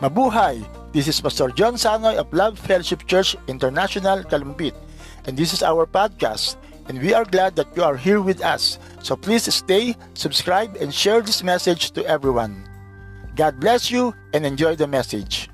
[0.00, 0.64] Mabuhay!
[0.96, 4.72] This is Pastor John Sanoy of Love Fellowship Church International, Kalumpit.
[5.26, 6.56] And this is our podcast.
[6.88, 8.78] And we are glad that you are here with us.
[9.02, 12.64] So please stay, subscribe, and share this message to everyone.
[13.36, 15.49] God bless you and enjoy the message.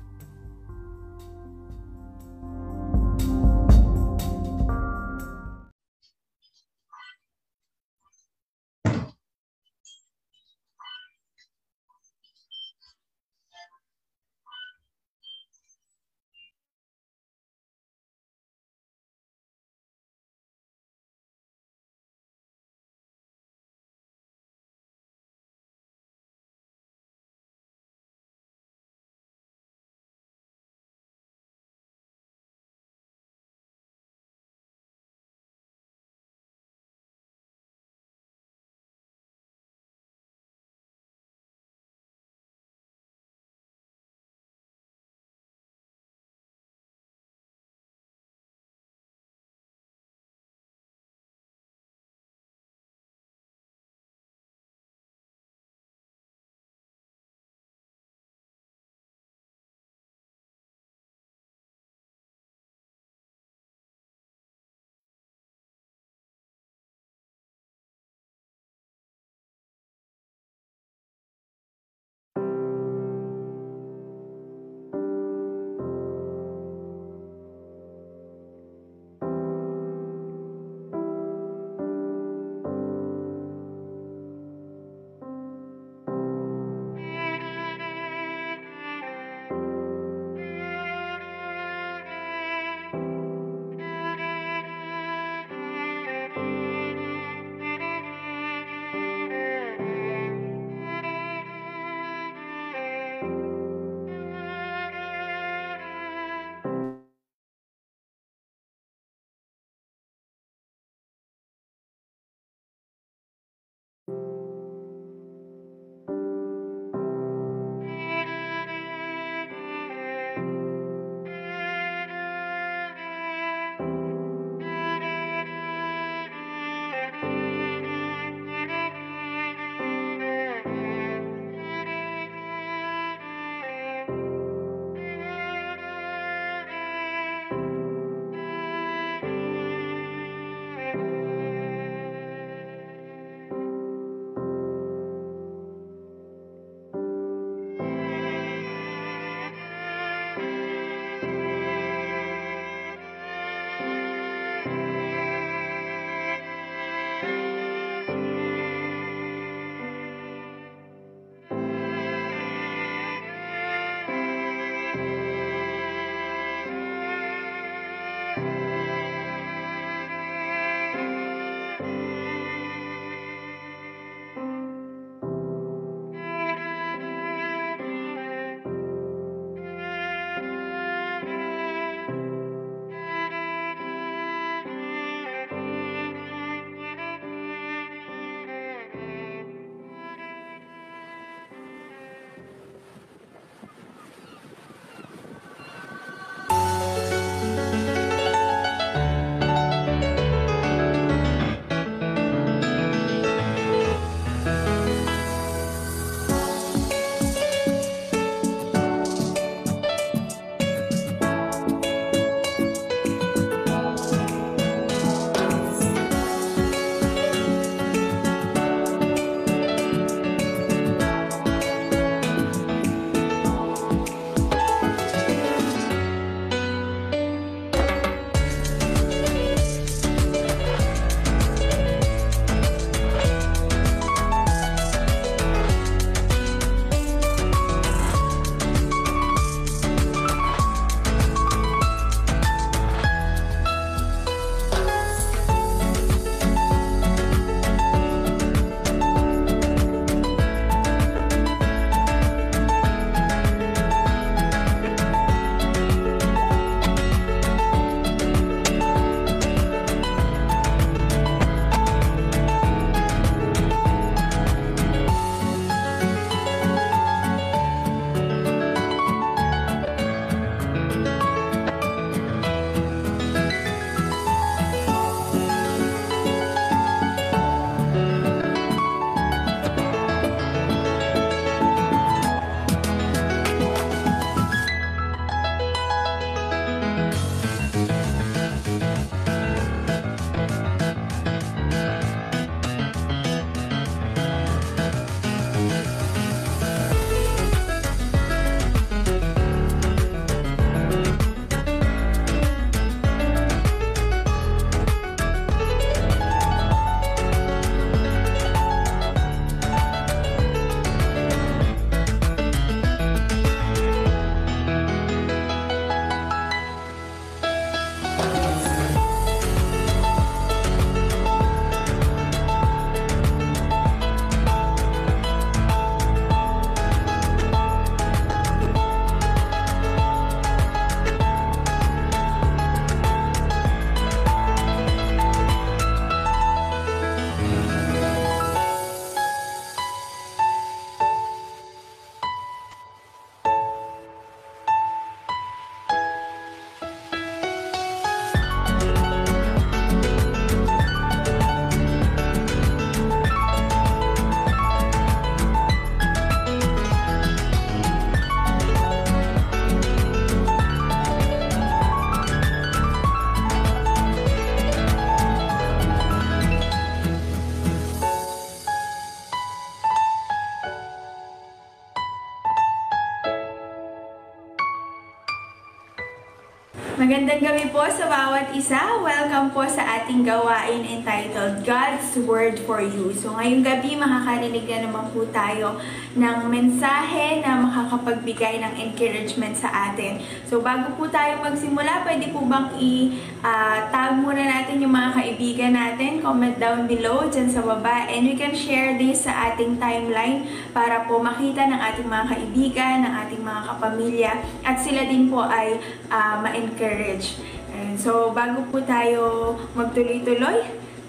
[377.27, 379.03] Magandang gabi po sa bawat isa.
[379.03, 383.11] Welcome po sa ating gawain entitled God's Word for You.
[383.11, 385.75] So ngayong gabi makakarinig na naman po tayo
[386.15, 390.23] ng mensahe na makakapagbigay ng encouragement sa atin.
[390.47, 395.75] So bago po tayo magsimula, pwede po bang i-tag uh, muna natin yung mga kaibigan
[395.75, 396.23] natin.
[396.23, 401.03] Comment down below dyan sa baba and you can share this sa ating timeline para
[401.03, 403.26] po makita ng ating mga kaibigan, ng ating
[403.57, 404.31] mga kapamilya
[404.61, 405.81] at sila din po ay
[406.13, 407.41] uh, ma-encourage encourage.
[407.73, 410.65] And so, bago po tayo magtuloy-tuloy,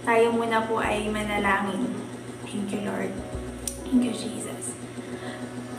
[0.09, 1.93] tayo muna po ay manalangin.
[2.49, 3.13] Thank you, Lord.
[3.85, 4.48] Thank you, Jesus.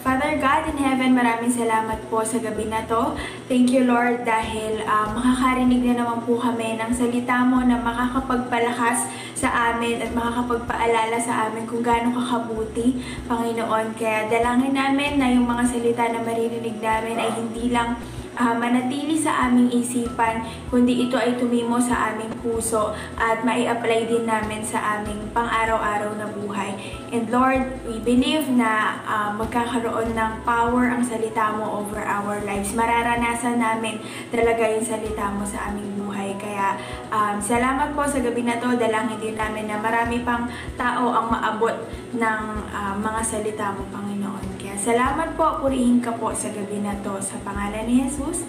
[0.09, 3.13] Father God in heaven, maraming salamat po sa gabi na to.
[3.45, 9.05] Thank you Lord dahil uh, makakarinig na naman po kami ng salita mo na makakapagpalakas
[9.37, 12.97] sa amin at makakapagpaalala sa amin kung gaano kakabuti,
[13.29, 13.93] Panginoon.
[14.01, 18.01] Kaya dalangin namin na yung mga salita na maririnig namin ay hindi lang
[18.39, 24.23] uh, manatili sa aming isipan, kundi ito ay tumimo sa aming puso at mai-apply din
[24.23, 26.71] namin sa aming pang-araw-araw na buhay.
[27.11, 32.71] And Lord, we believe na uh, magkakaroon ng power ang salita mo over our lives.
[32.71, 33.99] Mararanasan namin
[34.31, 36.39] talaga yung salita mo sa aming buhay.
[36.39, 36.79] Kaya
[37.11, 38.71] um, salamat po sa gabi na to.
[38.79, 40.47] Dalangin din namin na marami pang
[40.79, 41.75] tao ang maabot
[42.15, 42.41] ng
[42.71, 44.38] uh, mga salita mo, Panginoon.
[44.79, 47.19] Salamat po, purihin ka po sa gabi na to.
[47.19, 48.47] Sa pangalan ni Jesus.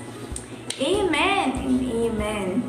[0.79, 1.71] Amen
[2.07, 2.63] amen.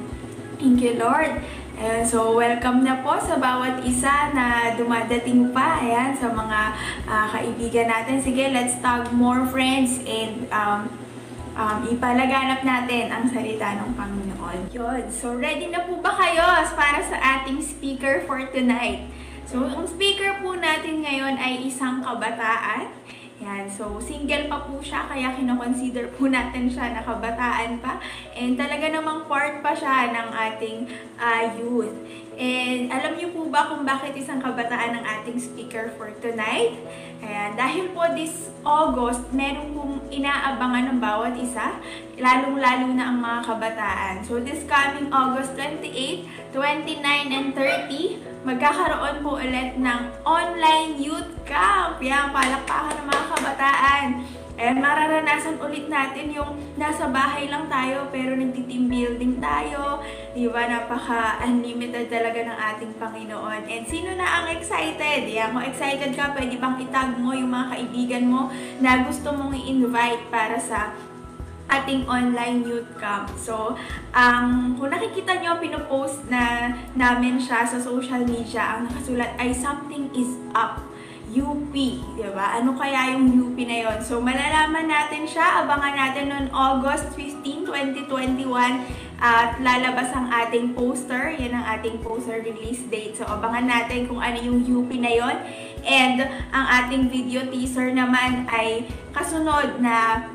[0.57, 1.41] Thank you, Lord.
[1.81, 6.59] Ayan, so welcome na po sa bawat isa na dumadating pa ayan, sa mga
[7.09, 8.21] uh, kaibigan natin.
[8.21, 10.89] Sige, let's tag more friends and um,
[11.57, 14.59] um, ipalaganap natin ang salita ng Panginoon.
[14.69, 15.09] Yun.
[15.09, 16.45] So ready na po ba kayo
[16.77, 19.09] para sa ating speaker for tonight?
[19.49, 22.93] So ang speaker po natin ngayon ay isang kabataan
[23.41, 23.65] yan.
[23.67, 27.97] So, single pa po siya, kaya kinoconsider po natin siya na kabataan pa.
[28.37, 30.77] And talaga namang part pa siya ng ating
[31.17, 31.91] uh, youth.
[32.41, 36.73] And alam niyo po ba kung bakit isang kabataan ang ating speaker for tonight?
[37.21, 41.77] Ayan, dahil po this August, meron pong inaabangan ng bawat isa,
[42.17, 44.15] lalong-lalo na ang mga kabataan.
[44.25, 52.01] So this coming August 28, 29, and 30, magkakaroon po ulit ng online youth camp.
[52.01, 54.05] Yan, palakpakan ng mga kabataan.
[54.61, 60.05] And mararanasan ulit natin yung nasa bahay lang tayo pero nagti-team building tayo.
[60.37, 60.69] Di ba?
[60.69, 63.65] Napaka-unlimited talaga ng ating Panginoon.
[63.65, 65.25] And sino na ang excited?
[65.25, 69.57] Yan, kung excited ka, pwede bang itag mo yung mga kaibigan mo na gusto mong
[69.57, 70.93] i-invite para sa
[71.71, 73.31] ating online youth camp.
[73.39, 73.79] So,
[74.11, 79.55] ang um, kung nakikita nyo, pinopost na namin siya sa social media, ang nakasulat ay
[79.55, 80.83] something is up.
[81.31, 82.59] UP, di ba?
[82.59, 83.97] Ano kaya yung UP na yon?
[84.03, 85.63] So, malalaman natin siya.
[85.63, 88.51] Abangan natin noon August 15, 2021
[89.23, 91.31] at lalabas ang ating poster.
[91.39, 93.15] Yan ang ating poster release date.
[93.15, 95.37] So, abangan natin kung ano yung UP na yon.
[95.87, 96.19] And
[96.51, 100.27] ang ating video teaser naman ay kasunod na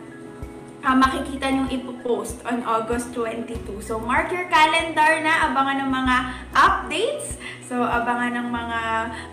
[0.87, 3.83] uh, makikita nyong ipopost on August 22.
[3.83, 5.50] So, mark your calendar na.
[5.50, 6.16] Abangan ng mga
[6.55, 8.81] updates So, abangan ng mga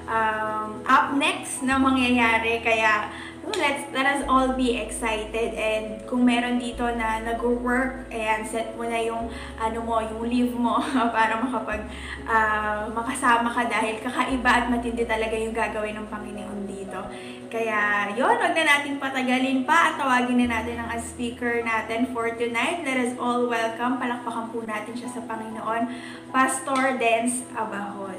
[0.09, 2.65] um, up next na mangyayari.
[2.65, 3.13] Kaya,
[3.45, 5.53] let's, let us all be excited.
[5.53, 9.29] And kung meron dito na nag-work, ayan, set mo na yung,
[9.61, 10.81] ano mo, yung leave mo
[11.15, 11.85] para makapag,
[12.25, 17.05] uh, makasama ka dahil kakaiba at matindi talaga yung gagawin ng Panginoon dito.
[17.53, 22.33] Kaya, yon wag na natin patagalin pa at tawagin na natin ang speaker natin for
[22.33, 22.81] tonight.
[22.81, 25.85] Let us all welcome, palakpakan po natin siya sa Panginoon,
[26.33, 28.17] Pastor Dance Abahon.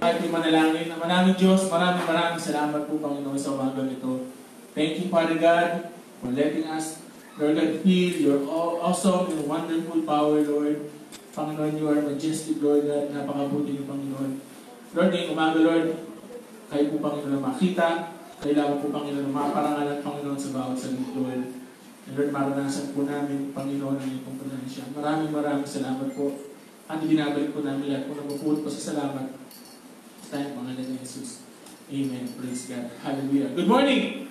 [0.00, 4.24] Ating manalangin na maraming Diyos, maraming maraming salamat po Panginoon sa umaga nito.
[4.72, 5.92] Thank you Father God
[6.24, 7.04] for letting us,
[7.36, 8.40] Lord God, feel your
[8.80, 10.88] awesome and wonderful power, Lord.
[11.36, 13.12] Panginoon, you are majestic, Lord God.
[13.12, 14.40] Napakabuti niyo, Panginoon.
[14.96, 16.08] Lord, ngayong umaga, Lord,
[16.70, 17.88] kayo po, Panginoon, na makita.
[18.40, 20.78] Kailangan po, Panginoon, na maparangalan, Panginoon, sa bawat
[21.18, 21.42] Lord.
[22.06, 24.94] And Lord, maranasan po namin, Panginoon, ang iyong pagpanansya.
[24.94, 26.48] Maraming maraming salamat po.
[26.86, 29.40] At binabalik po namin lahat po na po sa salamat
[30.30, 31.42] tayo, pangalan ni Jesus.
[31.90, 32.22] Amen.
[32.38, 32.86] Praise God.
[33.02, 33.50] Hallelujah.
[33.50, 34.30] Good morning!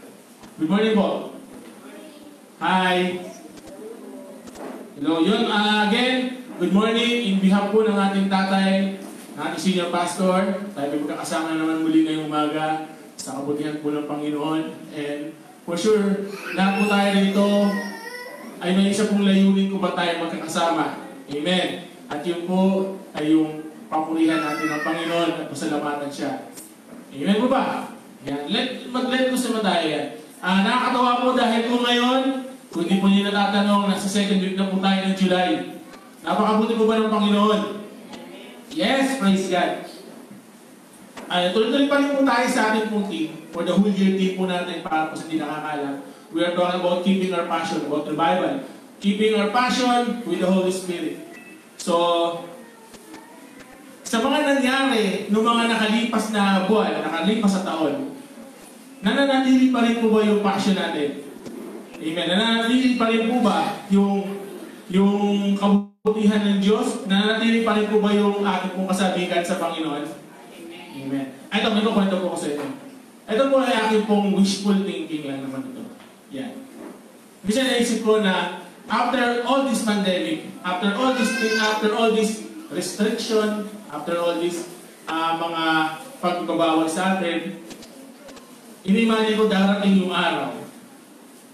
[0.55, 1.35] Good morning po.
[2.63, 3.19] Hi!
[4.95, 5.19] Hello.
[5.19, 7.35] Yun, uh, again, good morning.
[7.35, 8.98] In behalf po ng ating tatay,
[9.39, 14.03] ng ating senior pastor, tayo may magkakasama naman muli ngayong umaga sa kabutihan po ng
[14.03, 14.91] Panginoon.
[14.91, 15.31] And
[15.63, 16.27] for sure,
[16.59, 17.47] lahat po tayo rito
[18.59, 21.07] ay may isa pong layunin kung ba tayo magkakasama.
[21.31, 21.87] Amen.
[22.11, 22.59] At yun po
[23.15, 26.51] ay yung papurihan natin ang Panginoon at pasalamatan siya.
[27.15, 27.95] Amen po ba?
[28.27, 28.43] Yan.
[28.51, 30.19] Let, mag-let ko sa tayo yan.
[30.43, 32.23] Uh, nakakatawa po dahil po ngayon
[32.69, 35.73] Kung di po niyo natatanong, nasa second week na po tayo ng July.
[36.21, 37.78] Napakabuti po ba ng Panginoon?
[38.69, 39.89] Yes, praise God.
[41.29, 44.33] Ay, tuloy-tuloy pa rin po tayo sa ating pong team for the whole year team
[44.33, 46.01] po natin para po sa hindi nakakalam.
[46.29, 48.65] We are talking about keeping our passion, about revival.
[49.01, 51.17] Keeping our passion with the Holy Spirit.
[51.77, 51.93] So,
[54.05, 58.13] sa mga nangyari noong mga nakalipas na buwan, nakalipas sa taon,
[59.05, 61.25] nananatili pa rin po ba yung passion natin?
[61.93, 62.25] Amen.
[62.25, 64.38] Nananatili pa rin po ba yung
[64.89, 67.05] yung kabutihan ng Diyos?
[67.05, 70.05] Nananatili pa rin po ba yung ating pong kasabigan sa Panginoon?
[70.99, 71.25] Amen.
[71.53, 72.65] Ito, may kukwento po ko sa ito.
[73.29, 75.85] Ito po ay aking pong wishful thinking lang naman ito.
[76.33, 76.53] Yan.
[77.45, 81.29] Kasi naisip ko na after all this pandemic, after all this
[81.61, 82.43] after all this
[82.73, 84.65] restriction, after all this
[85.05, 85.63] ah, mga
[86.19, 87.61] pagbabawal sa atin,
[88.83, 90.51] inimagine ko darating yung araw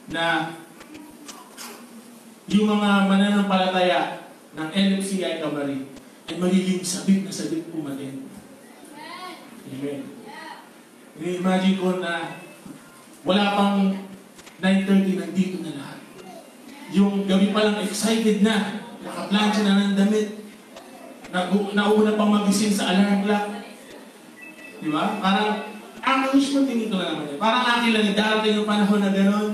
[0.09, 0.55] na
[2.45, 5.89] yung mga mananampalataya ng NFCI Camari
[6.29, 8.29] ay magiging sabit na sabit umatin.
[9.65, 10.01] Amen.
[11.17, 12.37] Ini-imagine ko na
[13.25, 13.77] wala pang
[14.61, 15.99] 9.30 nandito na lahat.
[16.93, 20.27] Yung gabi pa lang excited na, nakaplansya na ng damit,
[21.73, 23.45] nauna pang magising sa alarm clock.
[24.85, 25.17] Di ba?
[25.17, 25.65] Parang,
[26.05, 27.41] mo tingin ko na naman.
[27.41, 29.53] Parang akin lang, darating yung panahon na gano'n.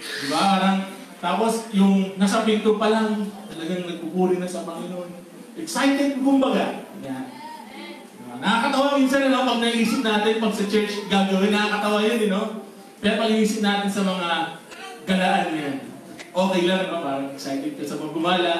[0.00, 0.40] Di ba?
[0.56, 0.89] Parang,
[1.20, 5.12] tapos yung nasa pinto pa lang, talagang nagpupuri na sa Panginoon.
[5.60, 6.88] Excited, kumbaga.
[7.04, 7.24] Yan.
[8.16, 8.34] Diba?
[8.40, 9.44] Nakakatawa minsan, no?
[9.44, 12.64] Pag naisip natin, pag sa church gagawin, nakakatawa yun, you know?
[13.04, 14.28] Pero pag naisip natin sa mga
[15.04, 15.76] galaan yan,
[16.32, 17.04] okay lang, no?
[17.04, 18.54] Parang excited ka sa mga gumala,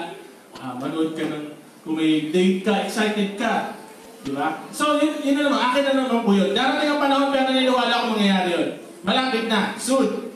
[0.60, 3.72] ah, manood ka ng, kung may date ka, excited ka.
[4.20, 4.68] Di ba?
[4.68, 6.52] So, yun, yun na naman, akin na naman po yun.
[6.52, 8.68] Darating ang panahon, pero naniniwala ko mangyayari yun.
[9.00, 10.28] Malapit na, soon.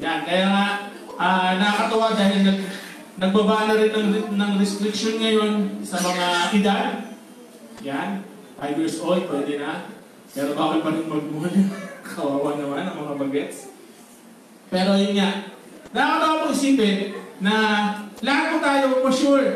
[0.00, 0.85] Yan, kaya nga,
[1.16, 2.58] ah, nakakatawa dahil nag,
[3.16, 6.92] nagbaba na rin ng, ng restriction ngayon sa mga edad.
[7.84, 8.24] Yan,
[8.60, 9.90] 5 years old, pwede na.
[10.32, 11.50] Pero bakit pa rin magmula?
[12.06, 13.72] Kawawa naman ang mga bagets.
[14.68, 15.52] Pero yun nga,
[15.94, 17.54] nakakatawa po isipin na
[18.24, 19.46] lahat po tayo, for sure,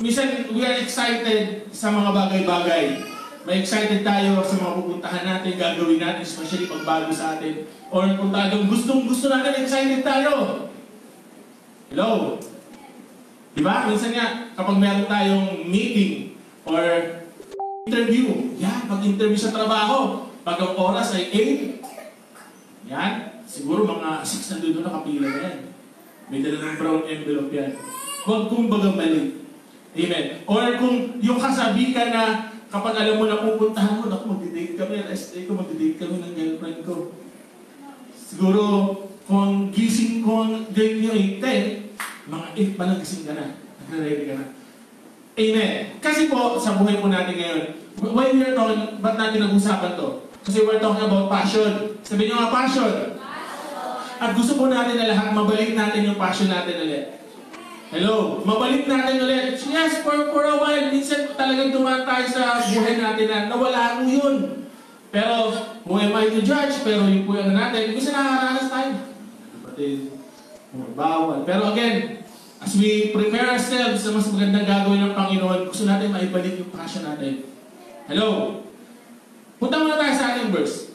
[0.00, 3.17] minsan we are excited sa mga bagay-bagay.
[3.48, 7.64] May excited tayo sa mga pupuntahan natin, gagawin natin, especially pag bago sa atin.
[7.88, 10.68] Or kung talagang gustong gusto natin, excited tayo.
[11.88, 12.36] Hello?
[13.56, 13.88] Di ba?
[13.88, 16.36] Minsan nga, kapag meron tayong meeting
[16.68, 16.76] or
[17.88, 23.12] interview, yan, pag-interview sa trabaho, pag ang oras ay 8, yan,
[23.48, 25.58] siguro mga 6 na doon nakapila na yan.
[26.28, 27.72] May dala ng brown envelope yan.
[28.28, 29.40] Huwag kumbaga mali.
[29.96, 30.44] Amen.
[30.44, 35.32] Or kung yung kasabikan na kapag alam mo na pupuntahan mo, naku, magdi-date kami, rest
[35.32, 36.94] day ko, magdi-date kami ng girlfriend ko.
[38.14, 38.62] Siguro,
[39.24, 42.46] kung gising ko ang date nyo ay 10, mga
[42.76, 43.56] 8 pa lang gising ka na.
[43.88, 44.46] Nagre-ready ka na.
[45.38, 45.74] Amen.
[46.02, 47.62] Kasi po, sa buhay po natin ngayon,
[48.12, 50.28] why we are talking, ba't natin nag-usapan to?
[50.44, 51.96] Kasi we're talking about passion.
[52.04, 53.16] Sabi nyo nga, passion.
[54.18, 57.17] At gusto po natin na lahat, mabalik natin yung passion natin ulit.
[57.88, 59.56] Hello, mabalik natin ulit.
[59.64, 64.00] Yes, for, for a while, minsan talagang dumaan tayo sa buhay natin na nawala ko
[64.04, 64.36] yun.
[65.08, 65.56] Pero,
[65.88, 66.84] who am I to judge?
[66.84, 67.96] Pero yun po yung ano natin.
[67.96, 68.90] Minsan nakakaranas tayo.
[69.56, 70.12] Kapatid,
[70.92, 71.48] bawal.
[71.48, 72.20] Pero again,
[72.60, 77.08] as we prepare ourselves sa mas magandang gagawin ng Panginoon, gusto natin maibalik yung passion
[77.08, 77.48] natin.
[78.04, 78.60] Hello?
[79.56, 80.92] Punta muna tayo sa ating verse.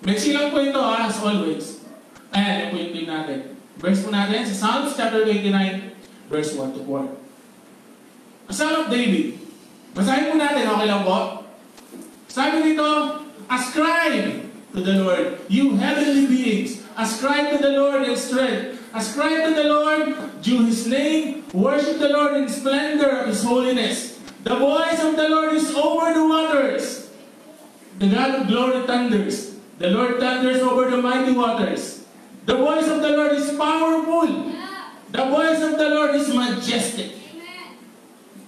[0.00, 1.84] May silang po ito ha, as always.
[2.32, 3.38] Ayan, yung po yung natin.
[3.76, 5.89] Verse po natin sa Psalms chapter 89,
[6.30, 7.10] verse 1 to 4.
[8.48, 9.34] A Psalm of David.
[9.90, 11.42] Basahin po natin, okay lang po?
[12.30, 12.86] Sabi dito,
[13.50, 16.86] Ascribe to the Lord, you heavenly beings.
[16.94, 18.78] Ascribe to the Lord in strength.
[18.94, 21.42] Ascribe to the Lord, due His name.
[21.50, 24.22] Worship the Lord in splendor of His holiness.
[24.46, 27.10] The voice of the Lord is over the waters.
[27.98, 29.58] The God of glory thunders.
[29.82, 32.06] The Lord thunders over the mighty waters.
[32.46, 34.54] The voice of the Lord is powerful.
[35.12, 37.12] The voice of the Lord is majestic.
[37.34, 37.76] Amen.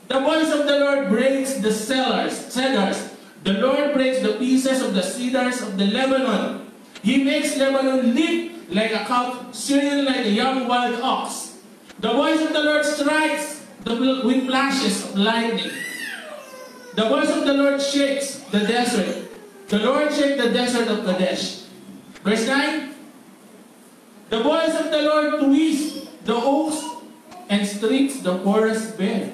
[0.09, 3.11] The voice of the Lord breaks the cellars, cedars.
[3.45, 6.71] The Lord breaks the pieces of the cedars of the Lebanon.
[7.02, 11.59] He makes Lebanon leap like a calf, Syrian like a young wild ox.
[11.99, 15.73] The voice of the Lord strikes the with flashes of lightning.
[16.95, 19.28] The voice of the Lord shakes the desert.
[19.69, 21.64] The Lord shakes the desert of Kadesh.
[22.23, 22.95] Verse 9.
[24.31, 25.91] The voice of the Lord twists
[26.24, 26.80] the oaks
[27.48, 29.32] and strips the forest bare.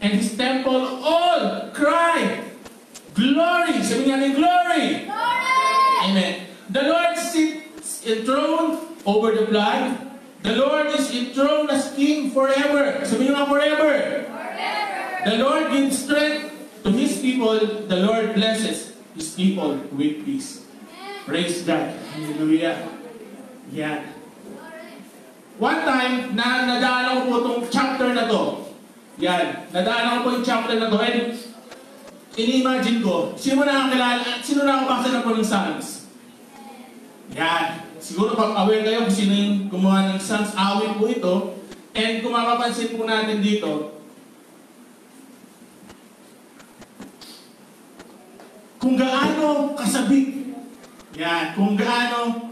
[0.00, 2.50] And his temple all cry,
[3.12, 3.82] Glory!
[3.82, 5.10] Sabi nga ni glory!
[6.06, 6.46] Amen.
[6.70, 9.98] The Lord sits enthroned over the blood.
[10.40, 13.04] The Lord is enthroned as King forever.
[13.04, 14.24] Sabihin nga forever.
[15.26, 16.48] The Lord gives strength
[16.86, 17.60] to His people.
[17.90, 20.64] The Lord blesses His people with peace.
[21.28, 21.92] Praise God.
[22.16, 22.88] Hallelujah.
[23.74, 24.19] Yan.
[25.60, 28.64] One time, na nadaanan ko po itong chapter na to.
[29.20, 29.68] Yan.
[29.76, 30.96] Nadaanan ko po yung chapter na to.
[30.96, 31.36] And
[32.32, 36.08] ini-imagine ko, sino nakakilala, sino nakabasa na po ng Psalms?
[37.36, 37.76] Yan.
[38.00, 41.34] Siguro pag aware kayo kung sino yung gumawa ng Psalms, awit po ito.
[41.92, 44.00] And kung mapapansin po natin dito,
[48.80, 50.56] kung gaano kasabik,
[51.20, 52.48] yan, kung gaano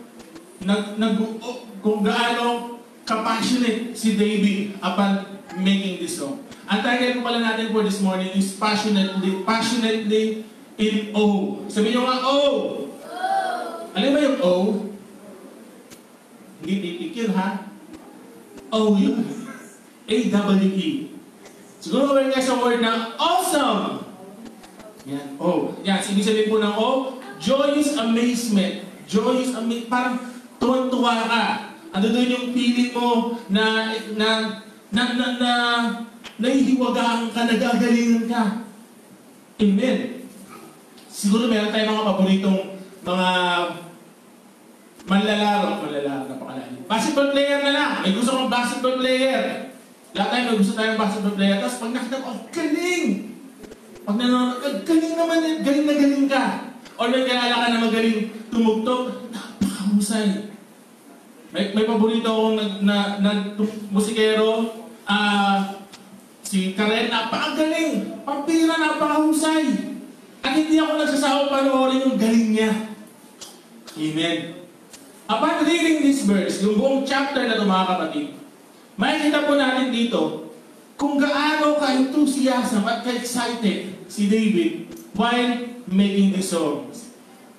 [0.60, 2.77] nag, nag, oh, kung gaano
[3.08, 5.24] kapassionate si David upon
[5.64, 6.44] making this song.
[6.68, 10.44] Ang title po pala natin for this morning is passionately, passionately
[10.76, 11.56] in O.
[11.72, 12.36] Sabi niyo nga, O!
[13.96, 14.54] Alam ba yung O?
[16.60, 17.64] Hindi titik yun, ha?
[18.68, 19.24] O yun.
[20.04, 20.88] A-W-E.
[21.80, 24.04] Siguro aware kayo sa word na awesome.
[25.08, 25.72] Yan, O.
[25.80, 28.84] Yan, ibig sabihin po ng O, joyous amazement.
[29.08, 29.88] Joyous amazement.
[29.88, 30.20] Parang
[30.60, 31.67] tuwan-tuwa ka.
[31.98, 34.62] Ano doon yung feeling mo na, na,
[34.94, 35.52] na, na, na,
[36.38, 38.42] nahihiwagaan ka, nagagalingan ka.
[39.58, 40.22] Amen.
[41.10, 42.60] Siguro meron tayong mga paboritong
[43.02, 43.30] mga
[45.10, 45.70] manlalaro.
[45.82, 46.86] Manlalaro, napakalalim.
[46.86, 47.92] Basketball player na lang.
[48.06, 49.42] May gusto kong basketball player.
[50.14, 51.58] Lahat tayo may gusto tayong basketball player.
[51.58, 53.06] Tapos pag nakita ko, oh, galing!
[54.06, 55.58] Pag nanonood galing naman yan.
[55.66, 56.44] Galing na galing ka.
[56.94, 60.47] O may kilala ka na magaling tumugtog, napakahusay.
[61.58, 63.30] May, may paborito akong nag, na, na,
[63.90, 64.78] musikero,
[65.10, 65.82] ah,
[66.46, 68.22] si Karen, napakagaling.
[68.22, 69.66] Pampira, napakahusay.
[70.38, 72.70] At hindi ako nagsasawang panoorin yung galing niya.
[73.90, 74.38] Amen.
[75.26, 78.26] Upon reading this verse, yung buong chapter na ito mga kapatid,
[78.94, 80.20] makikita po natin dito
[80.94, 87.10] kung gaano ka-enthusiasm at ka-excited si David while making these songs.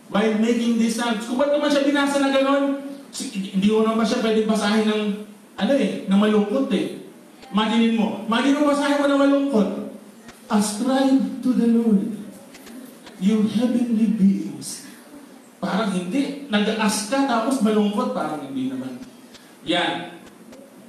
[0.07, 1.27] While making these songs.
[1.27, 5.03] Kung ba't naman siya binasa na gano'n, hindi ko naman siya pwede basahin ng,
[5.59, 6.99] ano eh, ng malungkot eh.
[7.49, 9.69] Imaginin mo, imagine mo basahin mo ng malungkot.
[10.49, 12.09] Ascribe to the Lord,
[13.21, 14.89] you heavenly beings.
[15.59, 16.47] Parang hindi.
[16.47, 18.15] Nag-ask ka tapos malungkot.
[18.15, 18.95] Parang hindi naman.
[19.67, 20.23] Yan.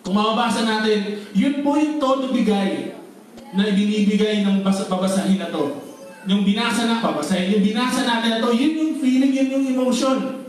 [0.01, 2.95] Kung mababasa natin, yun po yung todo bigay
[3.51, 5.75] na ibinibigay ng basa, babasahin na to.
[6.31, 7.59] Yung binasa na, babasahin.
[7.59, 10.47] Yung binasa natin na to, yun yung feeling, yun yung emotion.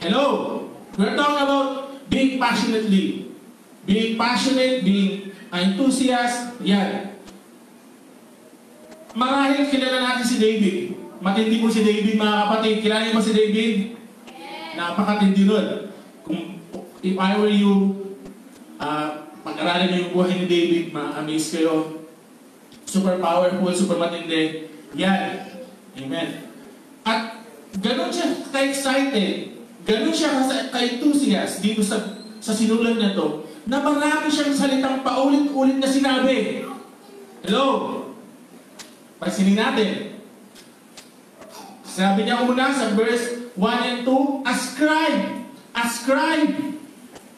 [0.00, 0.26] Hello?
[0.96, 1.68] We're talking about
[2.12, 3.32] being passionately.
[3.88, 7.16] Being passionate, being enthusiast, yan.
[9.12, 10.76] Marahil kilala natin si David.
[11.20, 12.74] Matindi po si David mga kapatid.
[12.80, 13.74] Kilala niyo ba si David?
[14.72, 15.66] Napakatindi nun.
[16.24, 16.40] Kung,
[17.04, 17.92] if I were you,
[18.80, 22.04] ah, pag-aralan niyo yung buhay ni David, ma-amaze kayo.
[22.88, 24.68] Super powerful, super matindi.
[24.96, 25.48] Yan.
[25.96, 26.28] Amen.
[27.04, 27.44] At
[27.76, 29.51] ganun siya ka-excited,
[29.82, 35.78] ganun siya ka- ka-enthusiast dito sa, sa sinulat na to, na marami siyang salitang paulit-ulit
[35.78, 36.66] na sinabi.
[37.46, 37.66] Hello?
[39.22, 40.18] Pansinin natin.
[41.86, 45.22] Sabi niya una sa verse 1 and 2, Ascribe!
[45.76, 46.52] Ascribe!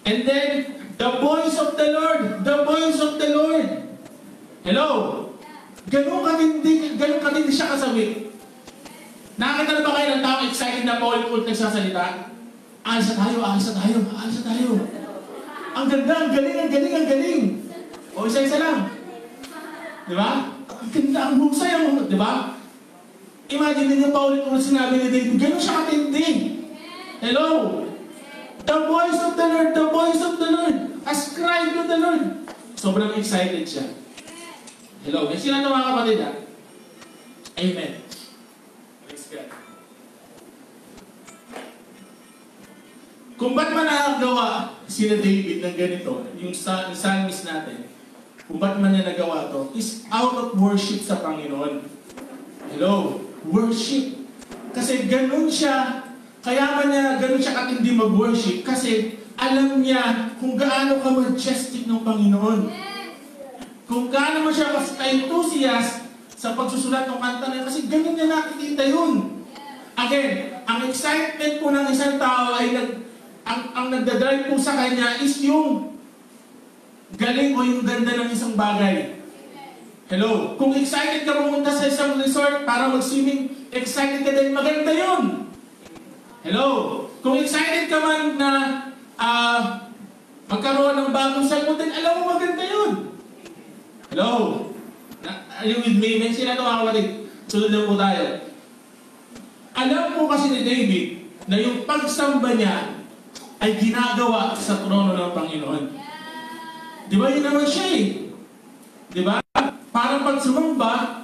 [0.05, 0.51] And then,
[0.97, 2.45] the voice of the Lord!
[2.45, 3.69] The voice of the Lord!
[4.65, 4.89] Hello?
[5.93, 8.33] Ganun katindi, ganun katindi siya kasabi.
[9.37, 12.34] Nakakita na ba kayo ng tao excited na paulit-ulit nagsasalita?
[12.85, 14.71] Alis na tayo, alis na tayo, alis na tayo.
[15.75, 17.45] Ang ganda, ang galing, ang galing, ang galing.
[18.13, 18.93] O isa-isa lang.
[20.05, 20.53] Di ba?
[20.69, 22.61] Ang ganda, ang husay, ang di ba?
[23.49, 26.29] Imagine ninyo paulit-ulit sinabi ni David, ganun siya katindi.
[27.25, 27.49] Hello?
[28.65, 30.77] The voice of the Lord, the voice of the Lord.
[31.05, 32.25] Ascribe to the Lord.
[32.77, 33.85] Sobrang excited siya.
[35.05, 35.29] Hello?
[35.29, 36.33] May sila mga kapatid ha?
[37.61, 38.04] Amen.
[43.35, 47.91] Kung ba't man nakagawa sila David ng ganito, yung sa psalmist natin,
[48.47, 51.83] kung ba't man niya nagawa to, is out of worship sa Panginoon.
[52.71, 53.19] Hello?
[53.51, 54.23] Worship.
[54.71, 56.07] Kasi ganun siya,
[56.47, 62.07] kaya man niya ganun siya katindi mag-worship, kasi alam niya kung gaano ka majestic ng
[62.07, 62.71] Panginoon.
[63.91, 66.07] Kung gaano mo siya mas enthusiast
[66.39, 69.43] sa pagsusulat ng kanta na kasi ganun niya nakikita yun.
[69.95, 73.04] Again, ang excitement po ng isang tao ay nag,
[73.45, 75.93] ang, ang nagdadrive po sa kanya is yung
[77.15, 79.21] galing o yung ganda ng isang bagay.
[80.09, 80.57] Hello?
[80.57, 85.49] Kung excited ka pumunta sa isang resort para mag-swimming, excited ka din, maganda yun.
[86.45, 86.69] Hello?
[87.25, 88.51] Kung excited ka man na
[89.17, 89.89] ah,
[90.49, 92.91] magkaroon ng bagong salmo din, alam mo maganda yun.
[94.13, 94.31] Hello?
[95.55, 96.21] Are you with me?
[96.21, 97.09] May sila ito mga kapatid.
[97.49, 98.25] Sunod na po tayo.
[99.75, 101.07] Alam po kasi ni David
[101.49, 102.94] na yung pagsamba niya
[103.61, 105.85] ay ginagawa sa trono ng Panginoon.
[107.11, 108.07] Di ba yun naman siya eh?
[109.13, 109.39] Di ba?
[109.95, 111.23] Parang pag sumamba,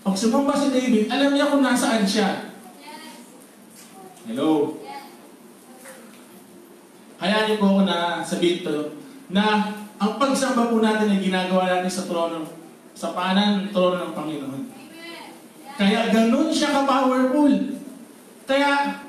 [0.00, 2.54] pag sumamba si David, alam niya kung nasaan siya.
[4.26, 4.80] Hello?
[7.16, 8.96] Hayaan niyo po ako na sabihin to,
[9.32, 12.44] na ang pagsamba po natin ay ginagawa natin sa trono,
[12.92, 14.62] sa paanan ng trono ng Panginoon.
[15.76, 17.52] Kaya ganun siya ka-powerful.
[18.48, 19.00] Kaya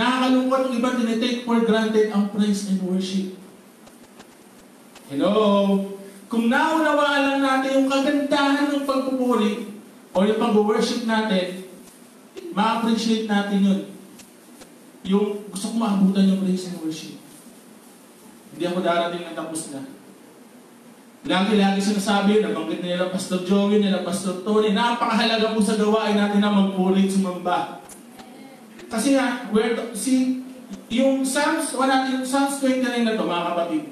[0.00, 3.36] nakakalungkot yung iba tinitake for granted ang praise and worship.
[5.12, 5.34] Hello?
[6.30, 9.68] Kung naunawaan lang natin yung kagandahan ng pagpupuri
[10.14, 11.68] o yung pag-worship natin,
[12.56, 13.80] ma-appreciate natin yun.
[15.04, 17.18] Yung gusto ko maabutan yung praise and worship.
[18.54, 19.82] Hindi ako darating na tapos na.
[21.20, 26.48] Lagi-lagi sinasabi nabanggit nila Pastor Joey, nila Pastor Tony, napakahalaga po sa gawain natin na
[26.48, 27.58] magpuri at sumamba.
[28.90, 30.42] Kasi nga, where the, si,
[30.90, 33.84] yung Psalms, wala, yung Psalms 29 na to, mga kapatid,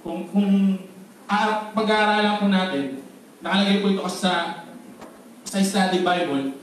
[0.00, 0.80] kung, kung
[1.28, 3.04] ah, pag-aaralan po natin,
[3.44, 4.32] nakalagay po ito kasi sa,
[5.44, 6.56] sa study Bible,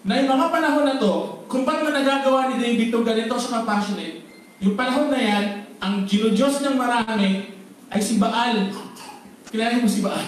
[0.00, 3.60] na yung mga panahon na to, kung ba't mo nagagawa ni David itong ganito sa
[3.60, 4.24] compassionate,
[4.64, 5.44] yung panahon na yan,
[5.76, 7.52] ang ginudiyos niyang marami
[7.92, 8.72] ay si Baal.
[9.52, 10.26] Kilala mo si Baal?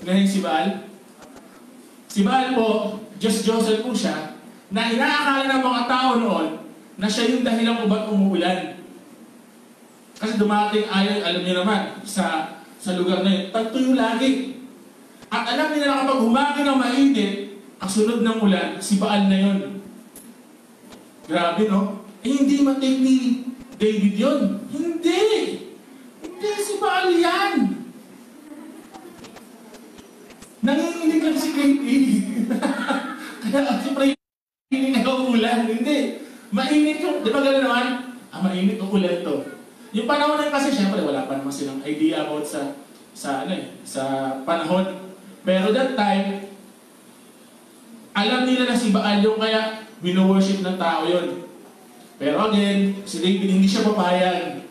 [0.00, 0.68] Kilala si Baal?
[2.08, 2.68] Si Baal po,
[3.20, 4.31] Diyos Joseph po siya,
[4.72, 6.48] na inaakala ng mga tao noon
[6.96, 8.60] na siya yung dahilan kung ba't umuulan.
[10.16, 14.58] Kasi dumating ayon, alam niyo naman, sa sa lugar na yun, tagtuyo lagi.
[15.30, 17.34] At alam nila na kapag humagi ng mainit,
[17.78, 19.58] ang sunod ng ulan, si Baal na yun.
[21.28, 22.02] Grabe, no?
[22.22, 23.16] Eh, hindi matake ni
[23.78, 24.40] David yun.
[24.70, 25.22] Hindi!
[26.22, 27.54] Hindi, si Baal yan!
[30.62, 32.06] Nanginginig lang si Katie.
[33.42, 34.14] Kaya, siyempre,
[34.72, 35.58] na ulan.
[35.68, 35.98] Hindi.
[36.52, 37.86] Mainit yung, di ba gano'n naman?
[38.32, 39.34] Ah, mainit yung ulan to.
[39.92, 42.76] Yung panahon na kasi, syempre, wala pa naman silang idea about sa,
[43.12, 45.12] sa, ano eh, sa panahon.
[45.44, 46.48] Pero that time,
[48.12, 51.44] alam nila na si Baal yung kaya wino-worship ng tao yon.
[52.20, 54.62] Pero again, si David hindi siya papayag.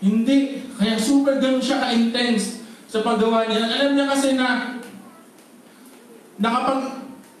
[0.00, 0.64] Hindi.
[0.80, 3.68] Kaya super ganun siya ka-intense sa paggawa niya.
[3.68, 4.80] Alam niya kasi na
[6.40, 6.80] na kapag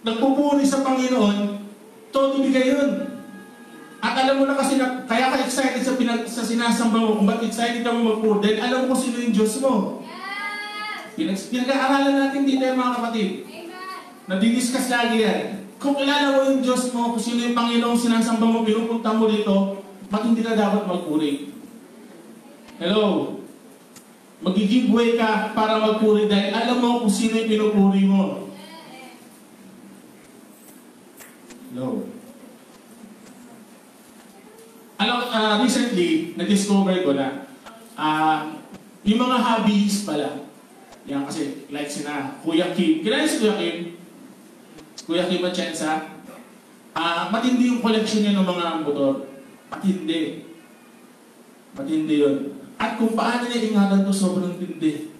[0.04, 1.56] nagpupuri sa Panginoon,
[2.10, 2.90] todo bigay yun.
[4.00, 7.28] At alam mo na kasi na, kaya ka excited sa, pinag, sa sinasamba mo, kung
[7.28, 10.00] ba't excited ka mo magpuri, dahil alam mo kung sino yung Diyos mo.
[11.14, 13.30] Pinag, pinag-aaralan natin dito yung mga kapatid.
[14.24, 15.40] Nadidiscuss lagi yan.
[15.76, 19.84] Kung kilala mo yung Diyos mo, kung sino yung Panginoong sinasamba mo, pinupunta mo dito,
[20.08, 21.52] ba't hindi ka dapat magpuri?
[22.80, 23.36] Hello?
[24.40, 24.88] Magiging
[25.20, 28.49] ka para magpuri dahil alam mo kung sino yung pinupuri mo.
[31.70, 32.02] Hello?
[34.98, 37.46] Alam, ah, recently, na-discover ko na
[37.94, 38.58] ah,
[39.06, 40.50] yung mga hobbies pala,
[41.06, 43.06] yan kasi like sina Kuya Kim.
[43.06, 43.94] Kilala si Kuya Kim?
[45.06, 46.10] Kuya Kim Atienza?
[46.90, 49.30] Ah, matindi yung collection niya ng mga motor.
[49.70, 50.42] Matindi.
[51.78, 52.58] Matindi yun.
[52.82, 55.14] At kung paano niya ingatan to, sobrang tindi.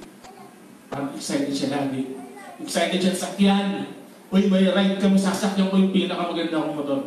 [0.91, 2.11] Parang excited siya lagi.
[2.59, 4.00] Excited siya sa sakyan.
[4.31, 7.01] Uy, may ride kami, sasakyan ko yung pinakamaganda kong motor.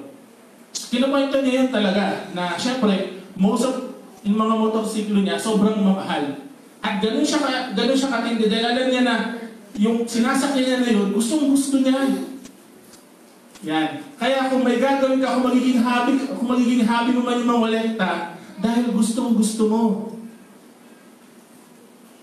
[0.92, 3.96] Kinukwento niya yun talaga na syempre, most of
[4.28, 6.44] yung mga motorsiklo niya sobrang mamahal.
[6.84, 9.16] At ganun siya, ka- ganun siya katindi dahil alam niya na
[9.80, 12.12] yung sinasakyan niya na yun, gustong gusto niya.
[13.64, 14.04] Yan.
[14.20, 18.36] Kaya kung may gagawin ka, kung magiging hobby, kung magiging hobby mo man yung mawalekta,
[18.60, 19.84] dahil gustong gusto mo.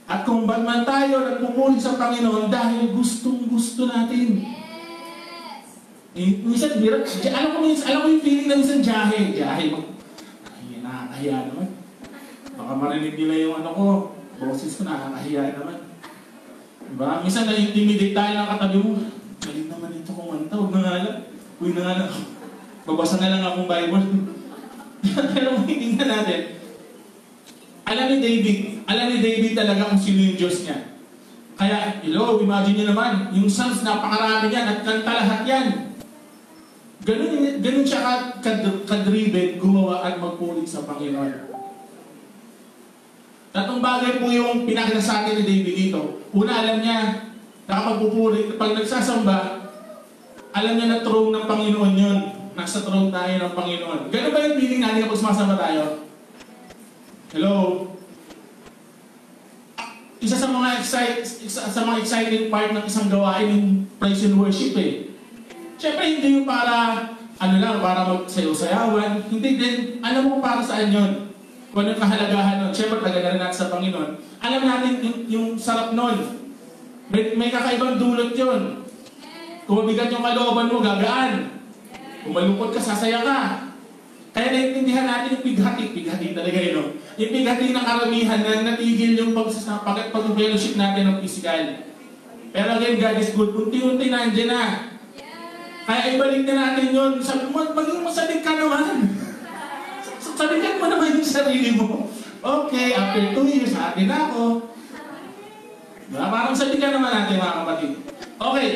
[0.04, 4.59] At kung ba't man tayo nagpupuri sa Panginoon dahil gustong gusto natin.
[6.10, 9.30] Eh, minsan, bira, alam ko minsan, alam ko yung feeling na minsan jahe.
[9.30, 9.86] Jahe, mag,
[10.82, 11.68] nakakahiya naman.
[12.58, 13.86] Baka marinig nila yung ano ko,
[14.42, 15.86] boses ko, nakakahiya naman.
[16.90, 17.22] Diba?
[17.22, 18.90] Minsan na-intimidate tayo ng katabi mo.
[19.38, 21.18] Galing naman ito kumanta, huwag na nga lang.
[21.62, 22.12] Huwag na nga lang.
[22.82, 24.06] Babasa na lang akong Bible.
[25.30, 26.40] Pero tingnan natin.
[27.86, 28.58] Alam ni David,
[28.90, 30.90] alam ni David talaga kung sino yung Diyos niya.
[31.54, 35.89] Kaya, hello, imagine niyo naman, yung Psalms, napakarami yan, at kanta lahat yan.
[37.00, 41.48] Ganun, ganun siya ka, kad, kadriven gumawa at magpuri sa Panginoon.
[43.50, 46.22] Tatong bagay po yung pinakita sa atin ni David dito.
[46.30, 46.98] Una, alam niya,
[47.66, 49.38] na kapag pupuri, pag nagsasamba,
[50.54, 52.18] alam niya na throne ng Panginoon yun.
[52.54, 54.00] Nasa throne tayo ng Panginoon.
[54.12, 56.06] Ganun ba yung feeling natin kapag sumasamba tayo?
[57.34, 57.54] Hello?
[60.20, 64.36] Isa sa mga excite, isa sa mga exciting part ng isang gawain yung praise and
[64.36, 65.09] worship eh.
[65.80, 67.08] Siyempre hindi yung para
[67.40, 69.32] ano lang, para magsayaw-sayawan.
[69.32, 71.32] Hindi din, alam mo para saan yun.
[71.72, 72.72] Kung ano yung kahalagahan nun.
[72.76, 74.20] Siyempre, tagal natin sa Panginoon.
[74.44, 76.20] Alam natin yung, yung sarap nun.
[77.08, 78.84] May, may kakaibang dulot yun.
[79.64, 81.48] Kung mabigat yung kalooban mo, gagaan.
[82.28, 83.38] Kung malungkot ka, sasaya ka.
[84.36, 85.96] Kaya naiintindihan natin yung pighati.
[85.96, 86.74] Pighati talaga yun.
[86.76, 86.84] no?
[87.16, 91.88] Yung pighati ng karamihan na natigil yung pag- pag-fellowship natin ng physical.
[92.52, 93.56] Pero again, God is good.
[93.56, 94.62] Unti-unti nandiyan na.
[95.84, 97.12] Kaya ibalik na natin yun.
[97.20, 99.08] Sabi mo, maging masalig ka naman.
[100.00, 102.08] S- Saligan mo naman yung sarili mo.
[102.40, 104.72] Okay, after two years, happy na ako.
[106.10, 106.26] Diba?
[106.32, 107.90] Parang saligan naman natin mga kapatid.
[108.40, 108.70] Okay,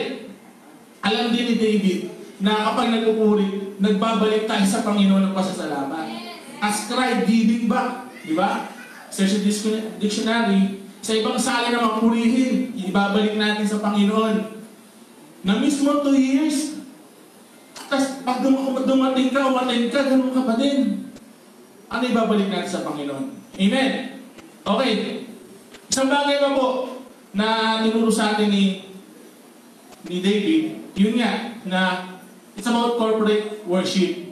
[1.00, 2.00] alam din ni David
[2.38, 6.06] na kapag nagpupuri, nagbabalik tayo sa Panginoon ng pasasalamat.
[6.60, 8.12] Ascribe giving back.
[8.22, 8.68] Di ba?
[9.08, 9.24] Sa
[9.96, 14.64] dictionary, sa ibang sala na mapurihin, ibabalik natin sa Panginoon.
[15.44, 16.73] Na mismo two years,
[17.94, 21.06] tapos pag dum- dumating ka, umatin ka, ganun ka pa din.
[21.86, 23.54] Ano ibabalik natin sa Panginoon?
[23.54, 23.90] Amen?
[24.66, 25.22] Okay.
[25.86, 26.98] Isang bagay pa po
[27.30, 28.90] na tinuro sa atin ni
[30.10, 31.80] ni David, yun nga, na
[32.58, 34.26] it's about corporate worship.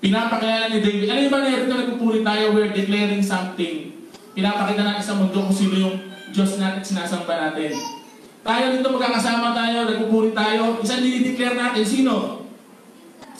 [0.00, 1.06] Pinapakilala ni David.
[1.12, 3.92] Ano yung ba na ito nagpupuri tayo, we're declaring something.
[4.32, 5.96] Pinapakita natin sa mundo kung sino yung
[6.32, 7.76] Diyos natin sinasamba natin.
[8.44, 10.76] Tayo dito magkakasama tayo, nagpupuri tayo.
[10.84, 12.44] Isang dinideclare natin, sino?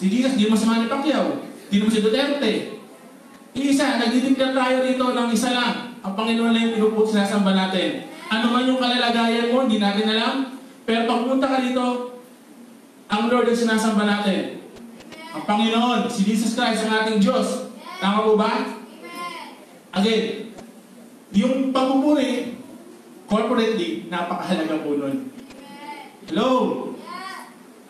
[0.00, 1.44] Si Jesus, di mo si Manny Pacquiao.
[1.68, 2.80] Di mo si Duterte.
[3.52, 6.00] Isa, nagdideclare tayo dito ng isa lang.
[6.00, 8.08] Ang Panginoon lang yung pinupuri sinasamba natin.
[8.32, 10.56] Ano man yung kalalagayan mo, hindi natin alam.
[10.88, 12.16] Pero pag pumunta ka dito,
[13.12, 14.64] ang Lord ang sinasamba natin.
[15.36, 17.68] Ang Panginoon, si Jesus Christ, ang ating Diyos.
[18.00, 18.72] Tama po ba?
[19.94, 20.48] Again,
[21.36, 22.53] yung pagpupuri,
[23.28, 25.32] corporately, napakahalaga po nun.
[26.28, 26.50] Hello?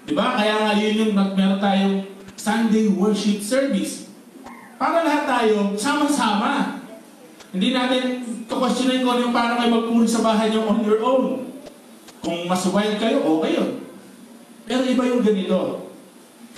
[0.04, 0.36] Di ba?
[0.36, 1.96] Kaya nga yun meron tayong
[2.34, 4.10] Sunday worship service.
[4.76, 6.82] Para lahat tayo, sama-sama.
[7.54, 11.24] Hindi natin kukwestiyonin kung ano paano kayo magpuri sa bahay niyo on your own.
[12.18, 13.70] Kung mas wild kayo, okay yun.
[14.66, 15.88] Pero iba yung ganito.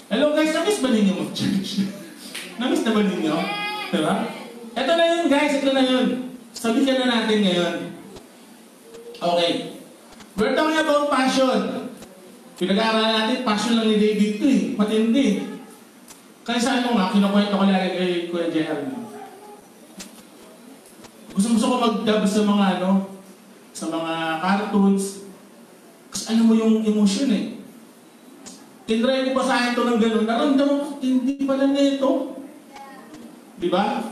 [0.09, 1.85] Hello guys, na-miss ba ninyo mag-church?
[2.59, 3.37] na-miss na ba ninyo?
[3.93, 4.15] Diba?
[4.73, 6.07] Ito na yun guys, ito na yun.
[6.57, 7.96] Sabihin na natin ngayon.
[9.17, 9.81] Okay.
[10.37, 11.89] We're talking about passion.
[12.57, 14.63] Pinag-aaralan natin, passion lang ni David to eh.
[14.77, 15.27] Matindi.
[16.45, 18.97] Kaya sa ano nga, kinukwento ko lagi kay Kuya Jeremy.
[21.33, 22.91] Gusto gusto ko mag-dub sa mga ano,
[23.73, 25.05] sa mga cartoons.
[26.13, 27.61] Kasi ano mo yung emotion eh.
[28.87, 32.41] Tinry ko pa sa akin to ng gano'n, naramdaman ko, hindi pala nito.
[33.57, 34.05] Di ba?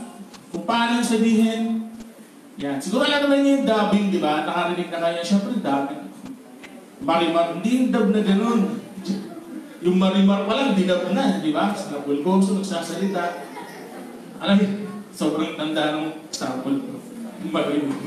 [0.49, 1.84] Kung paano sabihin.
[2.55, 2.79] Yan.
[2.79, 4.47] Siguro alam naman niyo yung dubbing, di ba?
[4.47, 5.19] Nakarinig na kayo.
[5.19, 6.03] Siyempre, dubbing.
[7.03, 8.61] Marimar, hindi yung dub na gano'n.
[9.83, 11.75] Yung marimar pa lang, dinab na, di ba?
[11.75, 13.43] Sa Napulgoso, nagsasalita.
[14.39, 14.65] Alam mo,
[15.11, 16.95] sobrang tanda ng sample ko.
[17.51, 17.99] Marimar.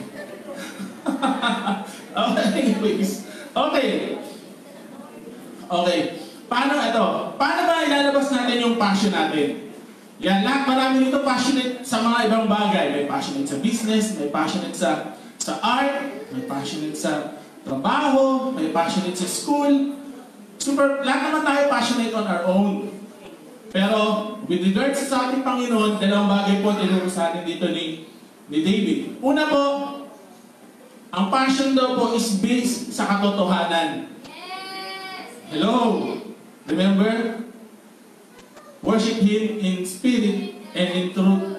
[2.25, 3.29] okay, anyways.
[3.53, 4.17] Okay.
[5.69, 6.01] Okay.
[6.49, 7.07] Paano ito?
[7.37, 9.68] Paano ba ilalabas natin yung passion natin?
[10.19, 12.91] Yan, lahat marami dito passionate sa mga ibang bagay.
[12.91, 19.15] May passionate sa business, may passionate sa sa art, may passionate sa trabaho, may passionate
[19.15, 19.95] sa school.
[20.59, 22.91] Super, lahat naman tayo passionate on our own.
[23.71, 23.99] Pero,
[24.51, 28.11] with regards sa ating Panginoon, dalawang bagay po tinuro sa atin dito ni,
[28.51, 29.23] ni David.
[29.23, 29.65] Una po,
[31.15, 34.11] ang passion daw po is based sa katotohanan.
[35.49, 35.77] Hello?
[36.67, 37.48] Remember?
[38.83, 41.59] Worship Him in spirit and in truth.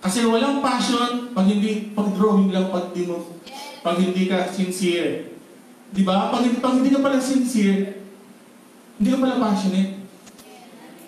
[0.00, 3.36] Kasi walang passion pag hindi, pag drawing lang, pag di mo,
[3.84, 5.36] pag hindi ka sincere.
[5.92, 6.32] Di ba?
[6.32, 8.00] Pag, pag hindi ka pala sincere,
[8.96, 10.00] hindi ka pala passionate.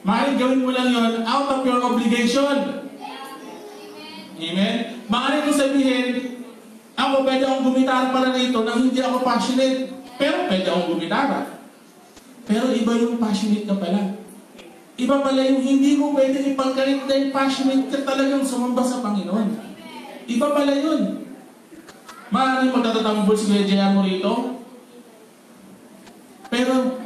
[0.03, 2.83] Maaaring gawin mo lang yon out of your obligation.
[4.43, 4.77] Amen?
[5.07, 6.07] Maaaring mo sabihin,
[6.99, 9.89] ako pwede akong gumitara pala rito nang hindi ako passionate.
[10.19, 11.63] Pero pwede akong gumitara.
[12.45, 14.22] Pero iba yung passionate ka pala.
[14.93, 19.49] Iba pala yung hindi mo pwede ipagkalit dahil passionate ka talagang sumamba sa Panginoon.
[20.29, 21.25] Iba pala yun.
[22.33, 24.61] Maaaring magtatatambol si Kuya Jaya mo rito.
[26.53, 27.01] Pero,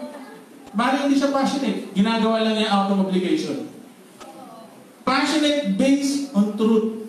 [0.75, 1.95] maaaring hindi siya passionate.
[1.95, 3.71] Ginagawa lang niya out of obligation.
[5.07, 7.07] Passionate based on truth.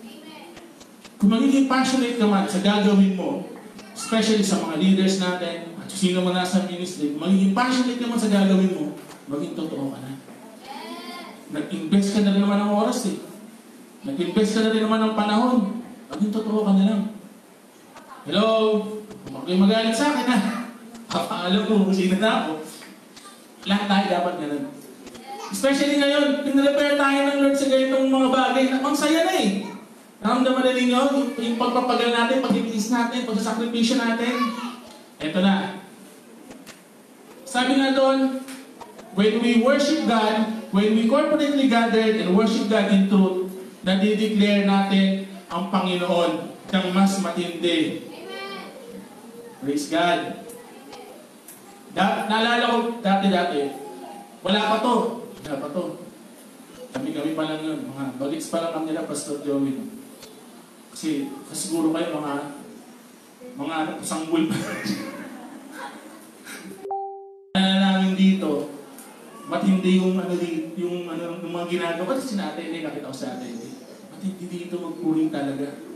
[1.18, 3.42] Kung magiging passionate ka man sa gagawin mo,
[3.90, 8.30] especially sa mga leaders natin, at sino man nasa ministry, magiging passionate ka man sa
[8.30, 8.94] gagawin mo,
[9.26, 10.27] maging totoo ka na.
[11.48, 13.16] Nag-invest ka na rin naman ng oras eh.
[14.04, 15.80] Nag-invest ka na rin naman ng panahon.
[16.12, 17.02] Maging totoo ka na lang.
[18.28, 18.48] Hello?
[19.32, 20.38] Huwag kayo magalit sa akin ha.
[21.12, 22.60] Papaalam mo kung sino na ako.
[23.64, 24.64] Lahat tayo dapat ganun.
[25.48, 29.64] Especially ngayon, pinrepare tayo ng Lord sa ganitong mga bagay ang saya na eh.
[30.20, 34.34] Naramdaman na ninyo yung, yung pagpapagal natin, pagtitiis natin, pagsasakripisyo natin.
[35.16, 35.80] Ito na.
[37.48, 38.44] Sabi nga doon,
[39.16, 43.48] when we worship God, when we corporately gathered and worship God in truth,
[43.84, 46.32] nadideclare natin ang Panginoon
[46.68, 48.04] ng mas matindi.
[49.64, 50.44] Praise God.
[51.96, 53.74] Da, naalala ko dati-dati,
[54.44, 54.96] wala pa to.
[55.42, 55.84] Wala pa to.
[56.92, 57.80] Kami-kami pa lang yun.
[57.88, 59.88] Mga baliks pa lang kami nila, Pastor Joey.
[60.92, 62.34] Kasi, siguro kayo mga
[63.58, 64.58] mga ano, sanggol pa.
[67.58, 68.77] Ano namin dito,
[69.48, 73.40] matindi yung ano dito, yung ano yung mga ginagawa kasi natin eh, nakita ko sa
[73.40, 73.72] atin eh.
[74.12, 75.88] Matindi dito magpuring talaga.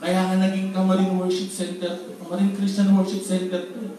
[0.00, 3.78] Kaya nga naging Kamarin Worship Center, Kamarin Christian Worship Center to.
[3.84, 3.92] eh.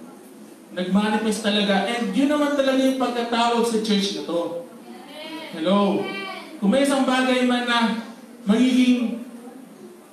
[0.72, 1.84] Nag-manifest talaga.
[1.86, 4.66] And yun naman talaga yung pagkatawag sa church na to.
[5.52, 6.00] Hello.
[6.64, 8.08] Kung may isang bagay man na
[8.48, 9.28] magiging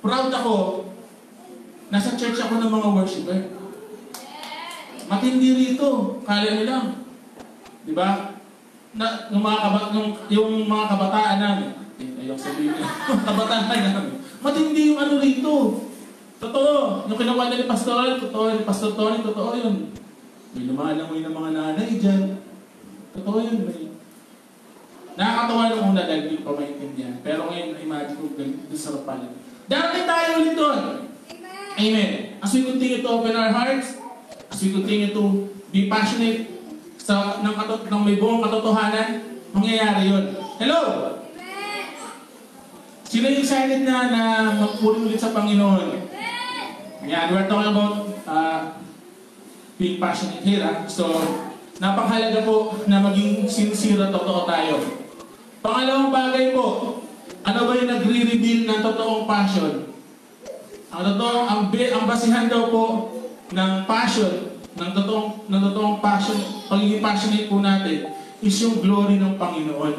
[0.03, 0.83] proud ako,
[1.87, 3.39] nasa church ako ng mga worshiper.
[5.09, 6.19] Matindi rito.
[6.21, 6.85] Kala nyo lang.
[7.87, 8.28] Di ba?
[8.89, 11.69] Na, yung, mga kaba, yung, yung mga kabataan namin,
[12.01, 12.85] eh, ayok sabihin nyo,
[13.29, 15.53] kabataan namin, matindi yung ano rito.
[16.39, 17.03] Totoo.
[17.11, 18.45] Yung kinuha ni Pastor, totoo.
[18.55, 19.91] Ni Pastor Tony, totoo yun.
[20.55, 22.39] May lumalangoy ng mga nanay dyan.
[23.11, 23.67] Totoo yun.
[23.67, 23.91] May...
[25.19, 27.19] Nakakatawa nung una dahil hindi pa maintindihan.
[27.19, 29.27] Pero ngayon, na-imagine ko doon sa pala.
[29.67, 30.81] Darating tayo ulit doon.
[31.79, 32.11] Amen.
[32.39, 33.99] As we continue to open our hearts,
[34.47, 36.58] as we continue to be passionate
[37.09, 40.25] sa ng, katot ng may buong katotohanan, mangyayari yun.
[40.61, 40.81] Hello!
[43.09, 44.21] Sino excited na na
[44.53, 46.05] magpuri ulit sa Panginoon?
[47.09, 48.77] Yan, we're talking about uh,
[49.81, 50.61] being passionate here.
[50.61, 50.85] ah.
[50.85, 51.09] So,
[51.81, 54.77] napakahalaga po na maging sincere at totoo tayo.
[55.65, 57.01] Pangalawang bagay po,
[57.41, 59.97] ano ba yung nagre-reveal ng totoong passion?
[60.93, 62.85] Ang totoo, ang, ang basihan daw po
[63.49, 66.37] ng passion, ng totoong, ng totoong passion,
[66.69, 69.95] pagiging passionate po natin, is yung glory ng Panginoon.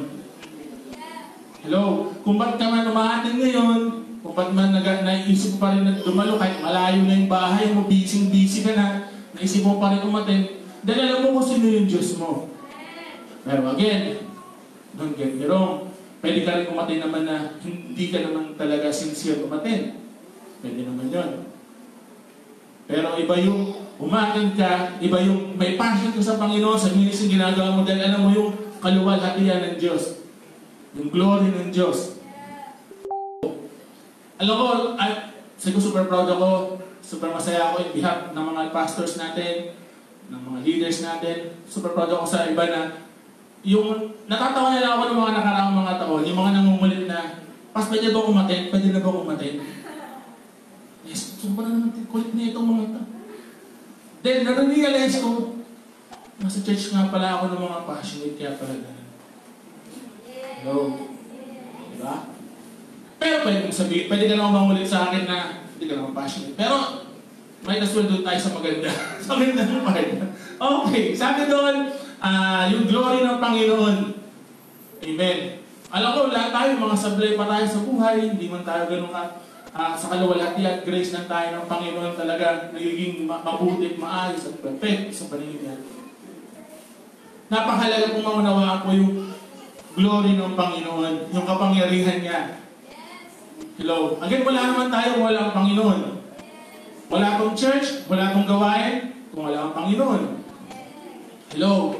[1.60, 2.08] Hello?
[2.24, 3.80] Kung ba't ka man umaatin ngayon,
[4.24, 7.84] kung ba't man nag- naisip pa rin na dumalo, kahit malayo na yung bahay mo,
[7.84, 8.86] busy-busy ka na,
[9.36, 12.48] naisip mo pa rin umatin, dahil alam mo kung sino yung Diyos mo.
[13.44, 14.24] Pero again,
[14.96, 15.92] don't get me wrong,
[16.24, 20.00] pwede ka rin umatin naman na hindi ka naman talaga sincere umatin.
[20.60, 21.30] Pwede naman yun.
[22.84, 27.76] Pero iba yung umatin ka, iba yung may passion ka sa Panginoon, sa ministry ginagawa
[27.76, 30.24] mo dahil alam mo yung kaluwalhatian ng Diyos.
[30.96, 32.16] Yung glory ng Diyos.
[34.40, 39.20] Alam ko, ay, siguro super proud ako, super masaya ako in behalf ng mga pastors
[39.20, 39.76] natin,
[40.32, 41.52] ng mga leaders natin.
[41.68, 43.04] Super proud ako sa iba na
[43.60, 47.20] yung natatawa nila ako ng mga nakaraang mga taon, yung mga nangungulit na,
[47.70, 48.66] Pas, pwede ba umatin?
[48.66, 49.62] Pwede na ba umatin?
[51.06, 53.02] Yes, sobrang naman kulit na itong mga ito.
[54.20, 55.56] Then, nare-realize ko,
[56.40, 59.08] nasa church nga pala ako ng mga passionate, kaya pala ganun.
[60.60, 60.76] Hello?
[61.96, 62.14] Diba?
[63.20, 66.56] Pero pwede mong sabihin, pwede ka naman mangulit sa akin na hindi ka naman passionate.
[66.56, 66.76] Pero,
[67.64, 68.90] might as well doon tayo sa maganda.
[69.24, 70.08] sa maganda ng part.
[70.60, 71.88] Okay, sabi doon,
[72.20, 73.96] ah, yung glory ng Panginoon.
[75.00, 75.38] Amen.
[75.90, 79.42] Alam ko, lahat tayo, mga sablay pa tayo sa buhay, hindi man tayo ganun ka,
[79.74, 84.56] ah, sa kaluwalhati at grace ng tayo ng Panginoon talaga nagiging ma- mabuti maayos at
[84.58, 85.76] perfect sa paningin niya.
[87.50, 89.12] Napakahalaga kong maunawaan ko yung
[89.98, 92.40] glory ng Panginoon, yung kapangyarihan niya.
[93.74, 94.18] Hello.
[94.22, 96.00] Again, wala naman tayo kung wala ang Panginoon.
[97.10, 100.22] Wala akong church, wala akong gawain, kung wala ang Panginoon.
[101.50, 101.98] Hello.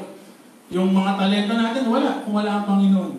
[0.71, 3.13] Yung mga talento natin, wala kung wala ang Panginoon.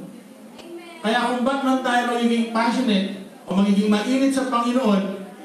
[1.05, 5.03] Kaya kung ba't man tayo magiging passionate o magiging mainit sa Panginoon,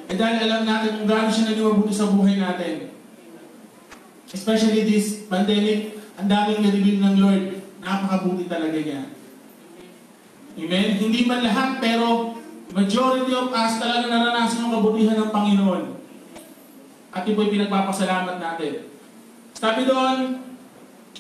[0.08, 2.94] eh dahil alam natin kung gaano siya naging mabuti sa buhay natin.
[4.28, 7.44] Especially this pandemic, ang daming na-reveal ng Lord.
[7.80, 9.08] Napakabuti talaga niya.
[10.58, 10.88] Amen?
[10.98, 12.36] Hindi man lahat, pero
[12.74, 15.84] majority of us talaga naranasan yung kabutihan ng Panginoon.
[17.14, 18.92] At ito po'y pinagpapasalamat natin.
[19.56, 20.44] Sabi doon,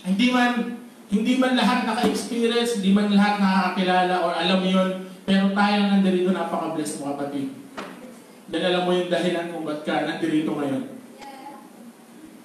[0.04, 5.76] hindi man hindi man lahat naka-experience, hindi man lahat nakakakilala or alam yun, pero tayo
[5.84, 7.52] ang nandirito, napaka-blessed mo kapatid.
[8.48, 10.96] Dahil mo yung dahilan kung ba't ka nandirito ngayon.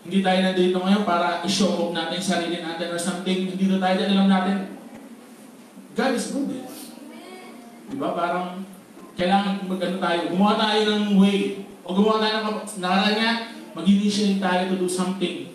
[0.03, 3.55] Hindi tayo nandito ngayon para i-show off natin sarili natin or something.
[3.55, 4.57] Hindi tayo dahil alam natin,
[5.95, 6.67] God is good eh.
[7.87, 8.19] Diba?
[8.19, 8.67] Parang
[9.15, 11.63] kailangan mag-ano tayo, gumawa tayo ng way.
[11.87, 12.47] O gumawa tayo ng
[12.83, 13.33] nakaraan nga,
[13.79, 15.55] mag-initiate tayo to do something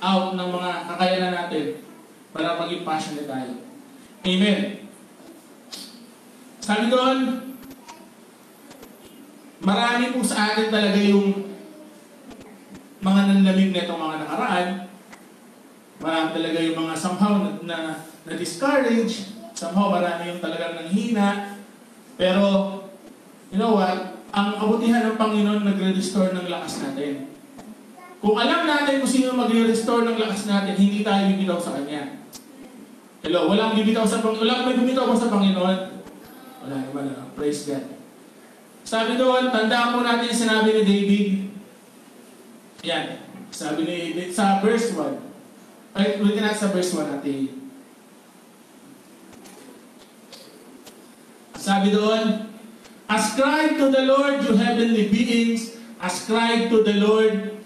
[0.00, 1.84] out ng mga kakayanan natin
[2.32, 3.60] para maging passionate tayo.
[4.24, 4.85] Amen.
[6.66, 7.46] Sabi doon,
[9.62, 11.54] marami po sa atin talaga yung
[12.98, 14.68] mga nanlamig na itong mga nakaraan.
[16.02, 19.30] Marami talaga yung mga somehow na, na, na discourage.
[19.54, 21.54] Somehow marami yung talagang nanghina.
[22.18, 22.42] Pero,
[23.54, 24.18] you know what?
[24.34, 27.30] Ang kabutihan ng Panginoon nagre-restore ng lakas natin.
[28.18, 32.26] Kung alam natin kung sino magre-restore ng lakas natin, hindi tayo bibitaw sa Kanya.
[33.22, 34.42] Hello, walang bibitaw sa Panginoon.
[34.42, 35.95] Walang may bumitaw sa Panginoon?
[36.66, 37.14] Wala naman.
[37.14, 37.30] ah.
[37.38, 37.86] Praise God.
[38.82, 41.28] Sabi doon, tandaan po natin sinabi ni David.
[42.82, 43.22] Yan.
[43.54, 43.98] Sabi ni
[44.34, 45.94] sa verse 1.
[45.94, 47.70] Ay, ulitin natin sa verse 1 natin.
[51.54, 52.50] Sabi doon,
[53.06, 55.78] Ascribe to the Lord, you heavenly beings.
[56.02, 57.62] Ascribe to the Lord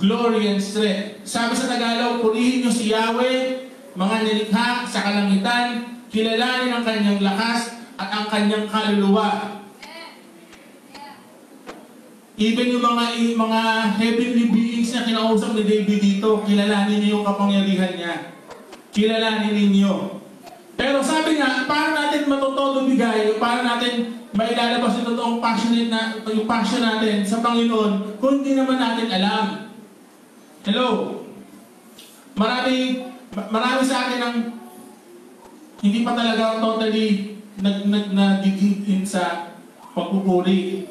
[0.00, 1.28] glory and strength.
[1.28, 7.77] Sabi sa Tagalog, purihin niyo si Yahweh, mga nilikha sa kalangitan, kilalanin ang kanyang lakas
[7.98, 9.58] at ang kanyang kaluluwa.
[12.38, 13.62] Even yung mga yung mga
[13.98, 18.14] heavenly beings na kinausap ni David dito, kilalanin niyo yung kapangyarihan niya.
[18.94, 20.22] Kilalanin ninyo.
[20.78, 26.46] Pero sabi nga, paano natin matutodo bigay, paano natin mailalabas yung totoong passionate na, yung
[26.46, 29.74] passion natin sa Panginoon kung hindi naman natin alam.
[30.62, 31.18] Hello?
[32.38, 33.02] Marami,
[33.34, 34.36] ma- marami sa atin ang
[35.82, 39.54] hindi pa talaga totally nag, nag, nagiging in sa
[39.94, 40.86] pagpupuri.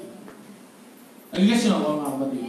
[1.31, 2.45] Nag-guess nyo ako mga kapatid.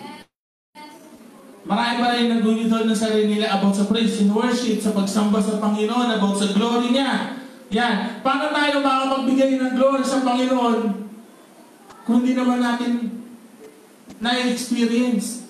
[1.69, 5.61] Marami pa rin nag-unitol ng sarili nila about sa praise and worship, sa pagsamba sa
[5.61, 7.37] Panginoon, about sa glory niya.
[7.69, 8.25] Yan.
[8.25, 10.81] Paano tayo makakapagbigay ng glory sa Panginoon
[12.09, 12.93] kung hindi naman natin
[14.19, 15.47] na-experience?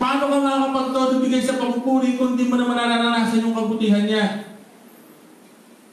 [0.00, 4.49] Paano ka makakapagtodo bigay sa pagpupuri kung hindi mo naman nararanasan yung kabutihan niya?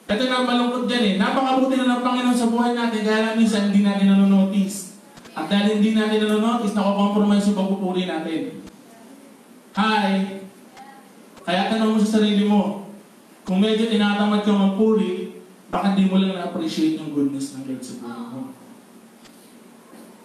[0.07, 1.13] Ito na malungkot dyan eh.
[1.19, 4.95] Napakabuti na ng Panginoon sa buhay natin kaya lang minsan hindi natin nanonotice.
[5.35, 8.63] At dahil hindi natin nanonotice, nakokompromise yung pagpupuri natin.
[9.75, 10.41] Hi!
[11.43, 12.87] Kaya tanong mo sa sarili mo,
[13.43, 17.99] kung medyo tinatamad kang magpuri, baka hindi mo lang na-appreciate yung goodness ng Lord sa
[17.99, 18.41] buhay mo.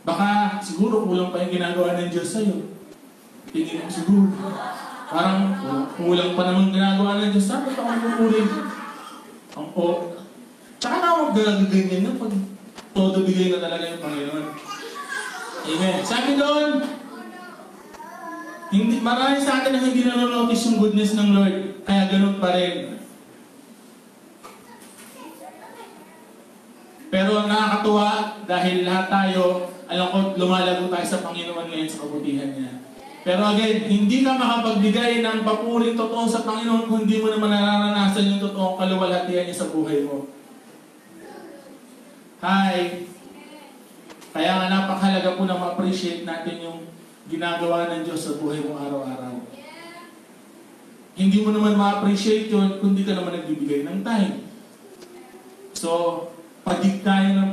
[0.03, 2.71] Baka siguro kulang pa yung ginagawa ng Diyos sa'yo.
[3.51, 4.31] Tingin mo siguro.
[5.11, 5.59] Parang
[5.99, 7.51] kulang pa naman ginagawa ng Diyos.
[7.51, 8.43] Dapat ako magpupuri.
[9.53, 10.17] Ang po.
[10.81, 12.35] Tsaka na gagaganyan na pag
[12.93, 14.47] todo bigay na talaga yung Panginoon.
[15.63, 15.97] Amen.
[16.03, 16.69] Sabi doon,
[18.73, 21.57] hindi, marami sa atin na hindi nanonotice yung goodness ng Lord.
[21.87, 22.99] Kaya ganun pa rin.
[27.13, 32.51] Pero ang nakakatuwa, dahil lahat tayo, alam ko, lumalago tayo sa Panginoon ngayon sa kabutihan
[32.57, 32.82] niya.
[33.23, 38.35] Pero again, hindi ka makapagbigay ng papuring totoo sa Panginoon kung hindi mo naman nararanasan
[38.35, 40.27] yung totoong kaluwalhatian niya sa buhay mo.
[42.43, 43.07] Hi!
[44.35, 46.79] Kaya nga napakahalaga po na ma-appreciate natin yung
[47.31, 49.39] ginagawa ng Diyos sa buhay mo araw-araw.
[51.15, 54.51] Hindi mo naman ma-appreciate yun kung di ka naman nagbibigay ng time.
[55.79, 56.27] So,
[56.67, 57.51] padig tayo ng...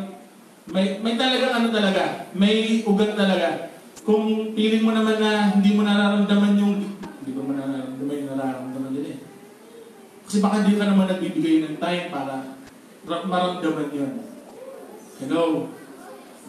[0.73, 3.68] May, may talagang ano talaga, may ugat talaga.
[4.09, 6.81] Kung feeling mo naman na hindi mo nararamdaman yung...
[7.21, 9.17] Hindi mo nararamdaman yung nararamdaman din eh.
[10.25, 12.57] Kasi baka hindi ka naman nagbibigay ng time para
[13.05, 14.25] ra- maramdaman yun.
[15.21, 15.69] Hello?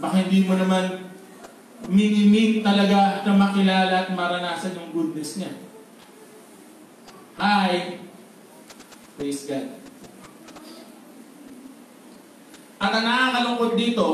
[0.00, 1.12] Baka hindi mo naman
[1.84, 5.52] minimin talaga na makilala at maranasan yung goodness niya.
[7.36, 8.00] Hi!
[9.20, 9.68] Praise God.
[12.80, 14.08] At ang nakakalungkot dito,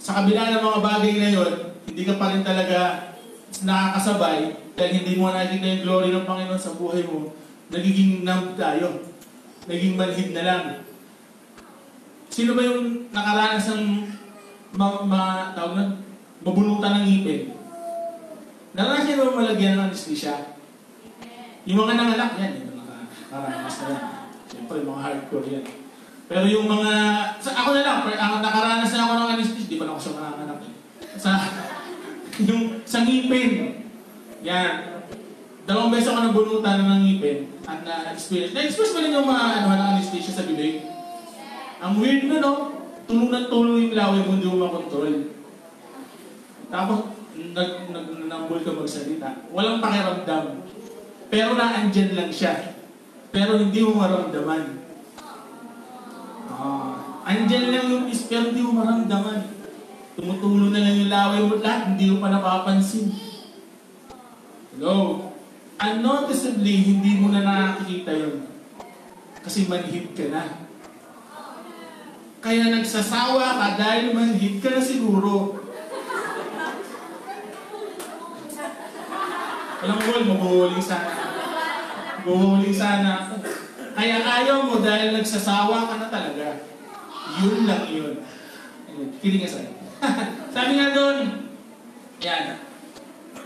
[0.00, 3.08] sa kabila ng mga bagay na yon, hindi ka pa rin talaga
[3.64, 7.32] nakakasabay dahil hindi mo nakikita yung glory ng Panginoon sa buhay mo,
[7.72, 9.00] nagiging numb tayo.
[9.64, 10.64] Naging manhid na lang.
[12.28, 14.12] Sino ba yung nakaranas ng
[14.76, 15.84] ma, ma, tawag na,
[16.44, 17.56] mabunutan ng ngipin?
[18.76, 20.52] Naranasan niyo ba malagyan ng anesthesia?
[21.64, 22.94] Yung mga nanganak, yan, yung mga
[23.32, 24.04] nakaranas na yan.
[24.52, 25.64] Siyempre, yung mga hardcore yan.
[26.28, 26.92] Pero yung mga,
[27.40, 30.16] sa, ako na lang, ako nakaranas na ako ng anesthesia, di pa na ako siya
[30.20, 30.60] mananganak.
[31.16, 31.32] Sa,
[32.44, 33.80] yung, sa ngipin,
[34.44, 34.72] yan.
[35.66, 38.54] Dalawang beses ako nabunutan ng ngipin at na-experience.
[38.54, 40.86] Na-experience ba rin yung mga ano, ng anesthesia sa bibig?
[41.82, 42.52] Ang weird na no,
[43.08, 45.34] tulong na tulong yung laway mo hindi mo makontrol.
[46.70, 46.98] Tapos,
[47.34, 49.28] nag, nag, nambol ka magsalita.
[49.50, 50.44] Walang pakiramdam.
[51.26, 52.78] Pero naandyan lang siya.
[53.34, 54.64] Pero hindi mo maramdaman.
[56.46, 56.94] Ah.
[57.26, 59.55] Andyan lang yung pero hindi mo maramdaman.
[60.16, 63.12] Tumutulo na lang yung laway mo lahat, hindi mo pa napapansin.
[64.72, 65.28] Hello?
[65.76, 68.48] Unnoticeably, hindi mo na nakakita yun.
[69.44, 70.64] Kasi manhid ka na.
[72.40, 75.60] Kaya nagsasawa ka dahil manhid ka na siguro.
[79.84, 81.12] Alam mo, mabuhuling sana.
[82.24, 83.36] Mabuhuling sana.
[83.92, 86.64] Kaya ayaw mo dahil nagsasawa ka na talaga.
[87.44, 88.16] Yun lang yun.
[88.88, 89.85] Ayun, Kidding aside.
[90.54, 91.16] Sabi nga doon,
[92.22, 92.44] yan.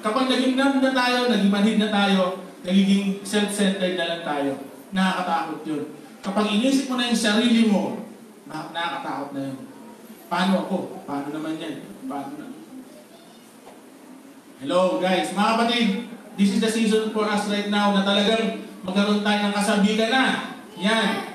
[0.00, 4.52] Kapag naging numb na tayo, naging manhid na tayo, nagiging self-centered na lang tayo.
[4.90, 5.82] Nakakatakot yun.
[6.20, 8.04] Kapag inisip mo na yung sarili mo,
[8.48, 9.58] na- nakakatakot na yun.
[10.30, 10.76] Paano ako?
[11.04, 11.74] Paano naman yan?
[12.06, 12.46] Paano na?
[14.61, 15.88] Hello guys, mga kapatid,
[16.36, 20.24] this is the season for us right now na talagang magkaroon tayo ng kasabigan na.
[20.76, 21.30] Yan.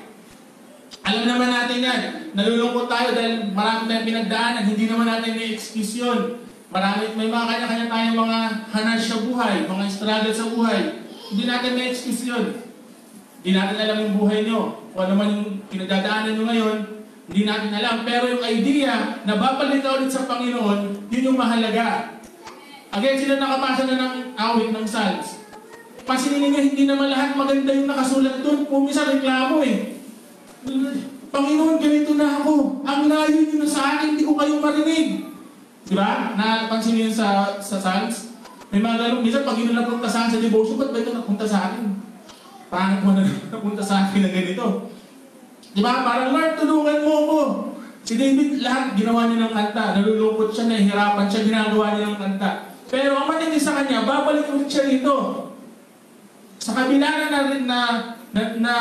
[1.06, 2.02] Alam naman natin yan.
[2.34, 4.64] Nalulungkot tayo dahil marami tayong pinagdaanan.
[4.66, 6.42] Hindi naman natin may excuse yun.
[6.74, 8.40] Marami, may mga kanya-kanya tayong mga
[8.74, 10.80] hanas sa buhay, mga struggle sa buhay.
[11.30, 12.58] Hindi natin may excuse yun.
[13.40, 14.82] Hindi natin alam yung buhay nyo.
[14.92, 16.78] Kung ano man yung pinagdadaanan nyo ngayon,
[17.30, 17.96] hindi natin alam.
[18.02, 22.18] Pero yung idea na babalik ulit sa Panginoon, yun yung mahalaga.
[22.92, 25.38] Again, sila nakapasa na ng awit ng Psalms.
[26.06, 28.66] Pansinin ninyo, hindi naman lahat maganda yung nakasulat doon.
[28.66, 29.95] Pumisa reklamo eh.
[31.36, 32.82] Panginoon, ganito na ako.
[32.88, 35.30] Ang layo nyo na sa akin, hindi ko kayo marinig.
[35.86, 36.34] Di ba?
[36.34, 38.34] Napansin niyo sa, sa Psalms?
[38.74, 41.14] May mga ganun, minsan pag yun na napunta sa akin sa devotion, ba't ba ito
[41.14, 41.86] napunta sa akin?
[42.72, 44.90] Pangit mo na napunta sa akin na ganito.
[45.76, 46.02] Di ba?
[46.02, 47.40] Parang, Lord, tulungan mo ako.
[48.06, 49.84] Si David, lahat ginawa niya ng kanta.
[49.98, 52.50] Nalulungkot siya, nahihirapan siya, ginagawa niya ng kanta.
[52.86, 55.16] Pero ang matindi sa kanya, babalik ulit siya rito.
[56.62, 57.80] Sa kabila na na, na,
[58.36, 58.74] na, na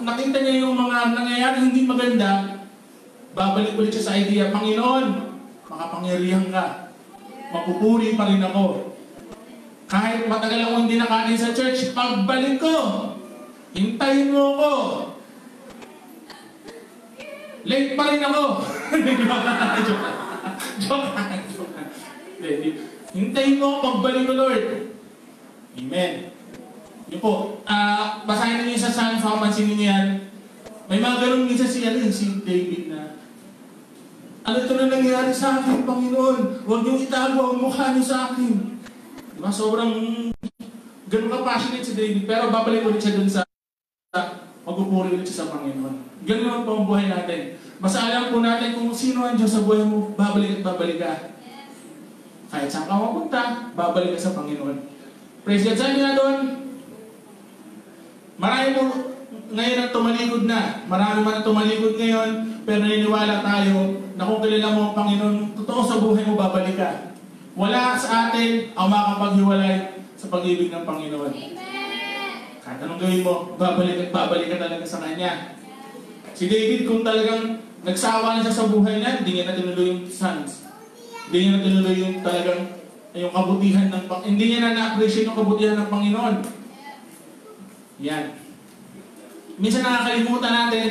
[0.00, 2.64] nakita niya yung mga nangyayari hindi maganda,
[3.36, 5.06] babalik ulit siya sa idea, Panginoon,
[5.68, 6.96] makapangyarihan ka.
[7.52, 8.96] Mapupuri pa rin ako.
[9.86, 12.74] Kahit matagal akong hindi nakain sa church, pagbalik ko,
[13.76, 14.72] hintayin mo ako.
[17.68, 18.44] Late pa rin ako.
[19.86, 20.08] Joke joke.
[20.80, 21.10] Joke.
[23.12, 24.64] Hintayin mo ako pagbalik ko, Lord.
[25.76, 26.35] Amen.
[27.06, 30.06] Yun po, ah, basahin niyo sa Psalms, mapapansin niyo yan.
[30.90, 33.14] May mga ganun minsan si, ano, si David na,
[34.46, 36.66] ano ito na nangyari sa akin, Panginoon?
[36.66, 38.78] Huwag niyong itago ang mukha niyo sa akin.
[39.38, 39.50] Diba?
[39.50, 39.94] Sobrang
[41.06, 43.46] ganun ka passionate si David, pero babalik ulit siya dun sa
[44.66, 46.26] magpupuri ulit siya sa Panginoon.
[46.26, 47.54] Ganun ang po ang buhay natin.
[47.78, 51.12] Basta alam po natin kung sino ang Diyos sa buhay mo, babalik at babalik ka.
[52.50, 54.78] Kahit saan ka mapunta, babalik ka sa Panginoon.
[55.46, 55.78] Praise God.
[55.78, 56.65] Sabi nga doon,
[58.36, 58.82] marami mo
[59.52, 60.84] ngayon ang tumalikod na.
[60.90, 62.30] Marami man ang tumalikod ngayon,
[62.66, 67.14] pero naniniwala tayo na kung kilala mo ang Panginoon, totoo sa buhay mo, babalik ka.
[67.56, 71.32] Wala sa atin ang makapaghiwalay sa pag-ibig ng Panginoon.
[72.66, 75.54] Kahit anong gawin mo, babalik at babalik ka talaga sa Kanya.
[76.36, 80.02] Si David, kung talagang nagsawa na siya sa buhay niya, hindi niya na tinuloy yung
[80.10, 80.66] sons.
[81.30, 82.60] Hindi niya na tinuloy yung talagang
[83.16, 84.28] yung kabutihan ng Panginoon.
[84.28, 86.36] Hindi niya na na-appreciate yung kabutihan ng Panginoon.
[88.00, 88.36] Yan.
[89.56, 90.88] Minsan nakakalimutan natin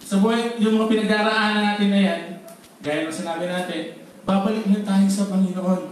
[0.00, 2.22] sa buhay, yung mga pinagdaraanan natin na yan,
[2.80, 5.82] gaya ng sinabi natin, babalik na tayo sa Panginoon.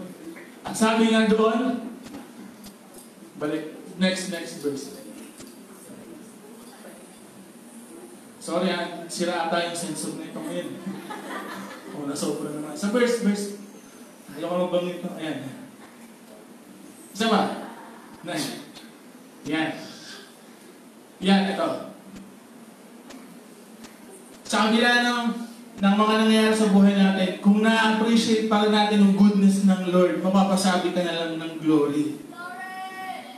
[0.65, 1.93] At sabi nga doon,
[3.37, 5.01] balik, next, next verse.
[8.41, 10.69] Sorry ah, sira ata yung sensor na ito ngayon.
[11.91, 12.71] O, nasobra naman.
[12.79, 13.59] Sa verse, verse.
[14.39, 15.11] Ayoko magbanggit ko.
[15.19, 15.43] Ayan.
[17.11, 17.43] Isa ba?
[18.23, 18.47] Nine.
[19.51, 19.80] Yan.
[21.21, 21.69] Yan, ito.
[24.49, 25.23] Sa kabila ng,
[25.85, 30.97] ng mga nangyayari sa buhay natin, kung na-appreciate pa natin yung goodness ng Lord, mapapasabi
[30.97, 32.25] ka na lang ng glory.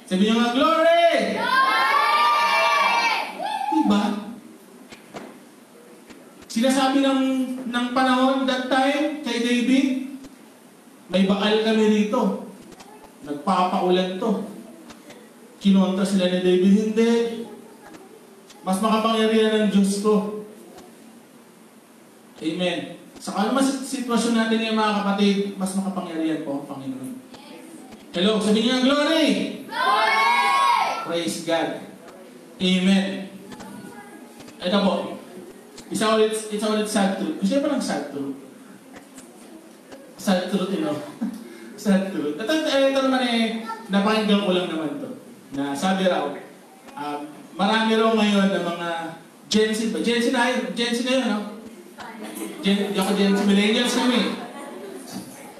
[0.06, 1.10] Sabi niyo nga, glory!
[3.74, 4.02] Diba?
[6.46, 7.22] Sinasabi ng,
[7.66, 9.88] ng panahon that time kay David,
[11.10, 12.46] may bakal kami rito.
[13.26, 14.46] Nagpapaulan to.
[15.58, 17.41] Kinontra sila ni David, hindi.
[18.62, 20.46] Mas makapangyarihan ng Diyos ko.
[22.42, 22.98] Amen.
[23.22, 27.10] Sa mas sitwasyon natin ngayon mga kapatid, mas makapangyarihan po ang Panginoon.
[28.12, 29.62] Hello, sabi niya, glory!
[29.66, 30.22] Glory!
[31.06, 31.86] Praise God.
[32.58, 33.30] Amen.
[34.62, 34.94] Ito po.
[35.90, 37.38] Isa ulit, isa ulit sad truth.
[37.42, 38.38] Gusto niyo pa lang sad truth?
[40.18, 40.98] Sad truth, you know?
[41.82, 42.38] sad truth.
[42.38, 45.10] Ito, ito naman eh, napakinggan ko lang naman to.
[45.58, 46.30] Na sabi raw,
[46.94, 47.22] um,
[47.56, 48.90] marami raw ngayon na mga
[49.52, 49.98] Gen Z ba?
[50.00, 51.40] Gen Z na yun, Gen Z na yun, no?
[52.64, 54.20] Gen, di ako Gen Z, millennials kami.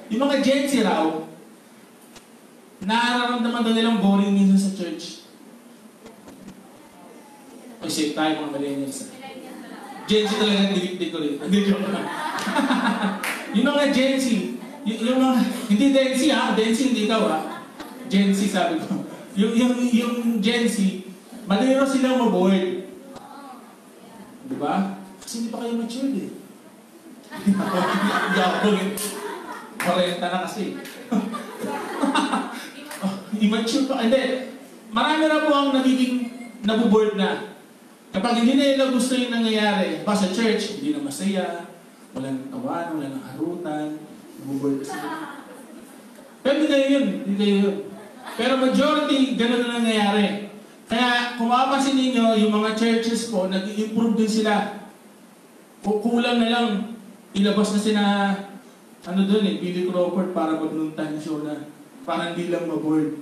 [0.09, 1.05] Yung mga Gen Z raw,
[2.81, 5.27] nararamdaman daw nilang boring minsan sa church.
[7.83, 9.13] Ay, safe tayo mga millennials.
[10.09, 11.37] Gen Z talaga, hindi ko rin.
[11.37, 12.07] Hindi joke lang.
[13.59, 14.27] yung mga Gen Z,
[14.89, 15.37] yung mga,
[15.69, 17.39] hindi Gen Z ha, Gen Z hindi ikaw ha.
[18.09, 19.05] Gen Z sabi ko.
[19.37, 21.02] Yung, yung, yung Gen Z,
[21.47, 22.87] malero silang maboard.
[24.47, 25.01] Di ba?
[25.23, 26.31] Kasi hindi pa kayo matured eh.
[28.37, 28.89] Ako eh.
[29.83, 30.65] 40 na kasi.
[33.03, 33.15] oh,
[33.45, 34.05] immature pa.
[34.05, 34.53] Hindi.
[34.93, 36.15] Marami na po ang nagiging
[36.63, 37.57] nabuboard na.
[38.13, 41.65] Kapag hindi nila gusto yung nangyayari, pa sa church, hindi na masaya,
[42.13, 43.97] walang tawanan, walang harutan,
[44.37, 45.09] nabuboard na sila.
[46.45, 47.07] Pero hindi kayo yun.
[47.25, 47.77] Hindi kayo yun.
[48.37, 50.52] Pero majority, ganun na nangyayari.
[50.93, 54.85] Kaya kung mapapansin ninyo, yung mga churches po, nag-improve din sila.
[55.81, 56.67] Ku- Kulang na lang,
[57.33, 58.05] ilabas na sina,
[59.01, 61.73] ano doon eh, Billy Crawford para magnuntan show na.
[62.05, 63.17] Para hindi lang maboard.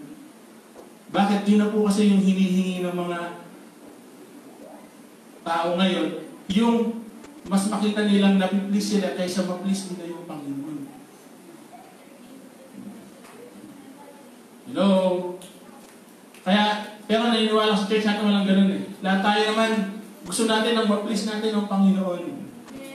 [1.15, 1.47] Bakit?
[1.47, 3.19] Yun na po kasi yung hinihingi ng mga
[5.47, 6.27] tao ngayon.
[6.51, 7.07] Yung
[7.47, 10.79] mas makita nilang napiplease sila kaysa ma-please nila yung Panginoon.
[14.67, 14.91] Hello?
[17.11, 18.87] Pero naniniwala sa church natin walang ganun eh.
[19.03, 22.23] Lahat tayo naman, gusto natin ang ma-please natin ng Panginoon.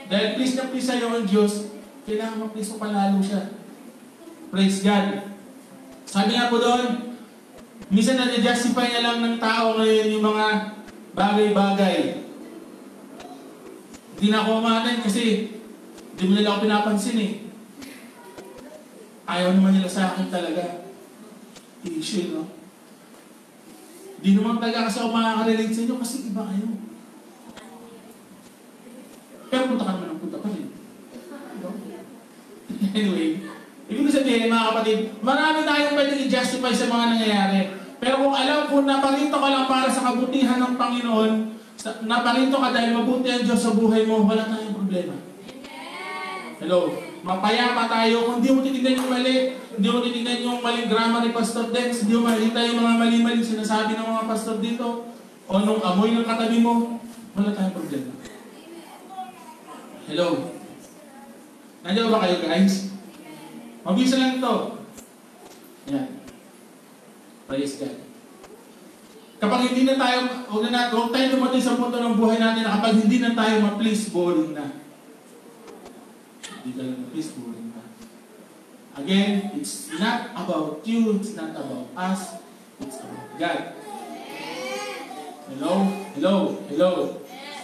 [0.08, 1.68] Dahil please na please sa'yo ang Diyos,
[2.08, 3.52] kailangan ma-please mo palalo siya.
[4.48, 5.20] Praise God.
[6.08, 7.12] Sabi nga po doon,
[7.92, 10.46] minsan na-justify na lang ng tao ngayon yung mga
[11.12, 12.24] bagay-bagay.
[14.16, 15.52] Hindi na ako umaten kasi
[16.16, 17.32] hindi mo nila ako pinapansin eh.
[19.28, 20.88] Ayaw naman nila sa akin talaga.
[21.84, 22.55] Issue, no?
[24.20, 26.66] Di naman talaga kasi ako makaka-relate sa inyo kasi iba kayo.
[29.46, 30.68] Pero punta ka naman ng punta pa rin.
[32.96, 33.38] Anyway,
[33.86, 37.60] ibig sabihin mga kapatid, marami tayong pwedeng i-justify sa mga nangyayari.
[38.02, 41.32] Pero kung alam ko na parito ka lang para sa kabutihan ng Panginoon,
[42.04, 45.14] naparito ka dahil mabuti ang Diyos sa buhay mo, wala tayong problema.
[46.58, 47.05] Hello?
[47.26, 48.30] Mapayapa tayo.
[48.30, 52.06] Kung di mo titignan yung mali, hindi mo titignan yung maling grammar ni Pastor Dex,
[52.06, 55.10] hindi mo makita yung mga mali-mali sinasabi ng mga pastor dito,
[55.50, 57.02] o nung amoy ng katabi mo,
[57.34, 58.14] wala tayong problema.
[60.06, 60.54] Hello?
[61.82, 62.94] Nandiyan ba kayo guys?
[63.82, 64.54] Mabisa lang ito.
[65.90, 66.08] Yan.
[67.50, 67.96] Praise God.
[69.42, 72.62] Kapag hindi na tayo, huwag na natin, huwag tayo dumating sa punto ng buhay natin
[72.62, 74.85] na kapag hindi na tayo ma-please, boring na.
[76.74, 77.86] Lang ma-please, boring na.
[78.98, 82.42] Again, it's not about you, it's not about us,
[82.82, 83.78] it's about God.
[85.46, 85.86] Hello?
[86.18, 86.34] Hello?
[86.66, 86.90] Hello?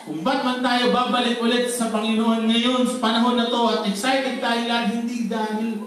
[0.07, 4.39] Kung ba't man tayo babalik ulit sa Panginoon ngayon sa panahon na to at excited
[4.39, 5.83] tayo lahat, hindi dahil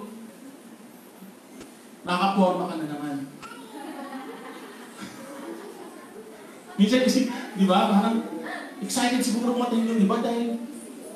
[2.03, 3.15] nakaporma ka na naman.
[6.79, 8.27] Minsan kasi, di ba, parang
[8.83, 10.19] excited siguro matin yun, di ba?
[10.19, 10.74] Dahil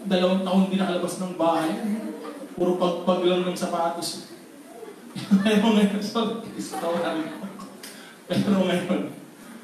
[0.10, 1.72] dalawang taon hindi nakalabas ng bahay.
[2.58, 4.34] Puro pagpag lang ng sapatos.
[5.46, 7.24] Pero ngayon, sorry, sorry.
[8.30, 9.02] Pero ngayon,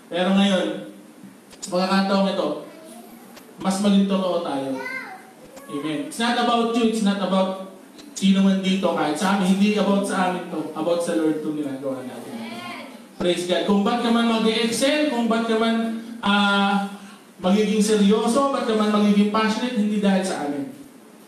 [0.09, 0.89] pero ngayon,
[1.61, 2.47] sa pagkakataong ito,
[3.61, 4.73] mas maging totoo tayo.
[5.69, 5.99] Amen.
[6.09, 7.77] It's not about you, it's not about
[8.15, 9.53] sino man dito kahit sa amin.
[9.53, 10.71] Hindi about sa amin to.
[10.73, 12.33] About sa Lord to ginagawa natin.
[13.21, 13.63] Praise God.
[13.69, 16.89] Kung ba't ka man mag-excel, kung ba't ka man ah,
[17.45, 20.73] magiging seryoso, ba't ka man magiging passionate, hindi dahil sa amin.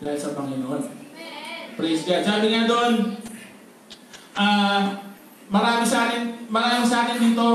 [0.02, 0.82] Dahil sa Panginoon.
[1.78, 2.26] Praise God.
[2.26, 3.14] Sabi nga doon,
[4.34, 4.98] ah,
[5.46, 7.46] marami sa akin, marami sa akin dito,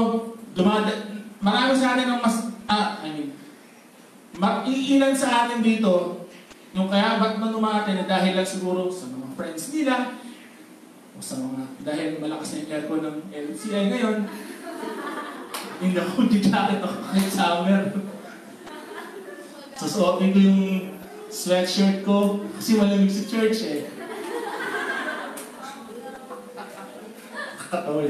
[0.55, 0.95] dumada,
[1.43, 2.37] marami sa akin ang mas,
[2.71, 3.29] ah, I mean,
[4.63, 6.23] iilan sa atin dito,
[6.71, 10.15] yung kaya ba't man umatin na dahil lang siguro sa mga friends nila,
[11.13, 14.17] o sa mga, dahil malakas na yung aircon ng LCI ngayon,
[15.83, 17.83] hindi ako jacket ako kahit summer.
[19.83, 20.63] Susuotin ko yung
[21.27, 23.83] sweatshirt ko kasi malamig sa church eh.
[27.59, 28.07] Kakatawa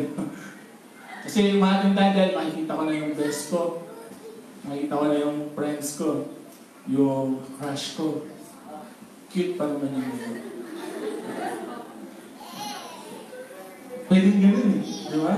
[1.26, 3.62] Kasi umating tayo dahil makikita ko na yung best ko.
[4.70, 6.30] Makikita ko na yung friends ko.
[6.86, 8.30] Yung crush ko.
[9.34, 10.14] Cute pa naman yung
[14.14, 14.84] Pwedeng ganun eh.
[14.86, 15.36] Di ba?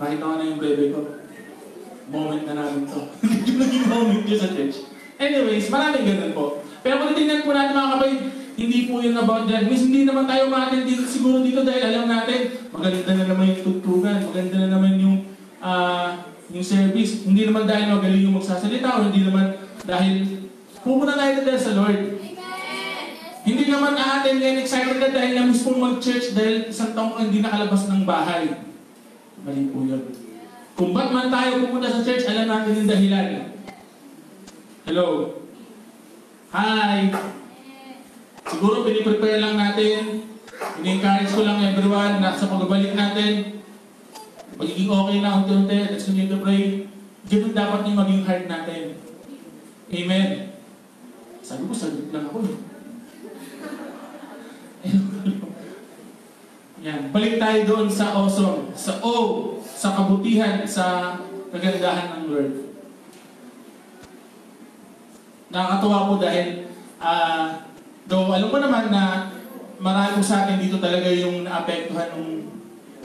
[0.00, 1.20] Makita ko na yung bebe ko.
[2.08, 3.12] Moment na namin to.
[3.28, 4.95] Hindi naging moment yun sa church.
[5.16, 6.44] Anyways, maraming ganun po.
[6.84, 8.20] Pero kung titignan po natin mga kapatid,
[8.56, 9.68] hindi po yun about that.
[9.68, 13.62] Miss, hindi naman tayo umatin dito, siguro dito dahil alam natin, maganda na naman yung
[13.64, 15.16] tugtugan, maganda na naman yung
[15.60, 17.26] ah yung service.
[17.26, 20.14] Hindi naman dahil magaling yung magsasalita o hindi naman dahil
[20.80, 22.00] pupunta tayo na dahil sa Lord.
[25.66, 28.54] pong mag-church dahil isang taong hindi nakalabas ng bahay.
[29.42, 30.02] Mali po yun.
[30.76, 33.55] Kung ba't man tayo pupunta sa church, alam natin yung dahilan.
[34.86, 35.34] Hello?
[36.54, 37.10] Hi!
[38.46, 40.22] Siguro piniprepare lang natin.
[40.78, 43.66] Ini-encourage ko lang everyone na sa pagbabalik natin,
[44.54, 45.90] magiging okay na unti-unti.
[45.90, 46.86] Let's continue to pray.
[47.26, 48.94] Ganun dapat yung maging heart natin.
[49.90, 50.54] Amen.
[51.42, 52.54] Sabi ko, sagot lang ako eh.
[56.86, 57.10] Yan.
[57.10, 61.18] Balik tayo doon sa awesome, sa O, sa kabutihan, sa
[61.50, 62.65] kagandahan ng Lord.
[65.56, 66.68] Nakakatuwa po dahil,
[67.00, 67.64] ah,
[68.04, 69.32] though alam ko naman na
[69.80, 72.44] marami sa atin dito talaga yung naapektuhan ng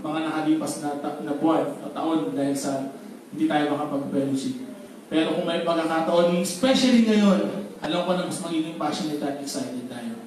[0.03, 2.91] mga nakalipas na, ta- na buwan o taon dahil sa
[3.31, 4.67] hindi tayo makapag-fellowship.
[5.07, 10.19] Pero kung may pagkakataon, especially ngayon, alam ko na mas magiging passionate at excited tayo.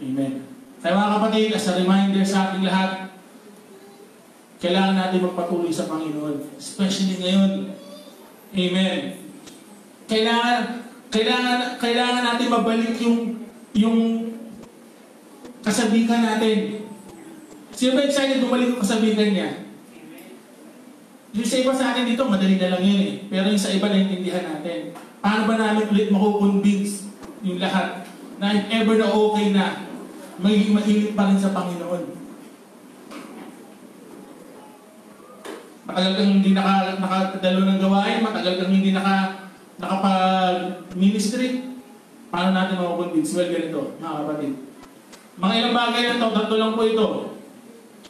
[0.00, 0.40] Amen.
[0.80, 3.12] Kaya mga kapatid, as a reminder sa ating lahat,
[4.56, 6.56] kailangan natin magpatuloy sa Panginoon.
[6.56, 7.76] Especially ngayon.
[8.56, 9.00] Amen.
[10.08, 10.60] Kailangan,
[11.10, 13.18] kailangan, kailangan natin mabalik yung,
[13.76, 13.98] yung
[15.62, 16.86] kasabikan natin.
[17.76, 19.50] Sino ba excited bumalik yung kasabikan niya?
[21.36, 23.14] Yung sa iba sa atin dito, madali na lang yun eh.
[23.28, 24.96] Pero yung sa iba, naintindihan natin.
[25.20, 27.12] Paano ba namin ulit makukonvince
[27.44, 28.08] yung lahat
[28.40, 29.84] na if ever na okay na,
[30.40, 32.04] magiging mainit pa rin sa Panginoon.
[35.86, 39.45] Matagal kang hindi naka, ng gawain, matagal kang hindi naka,
[39.76, 41.76] nakapag-ministry.
[42.32, 43.36] Paano natin makukonvince?
[43.36, 44.52] Well, ganito, mga kapatid.
[45.36, 47.06] Mga ilang bagay na ito, tatlo lang po ito.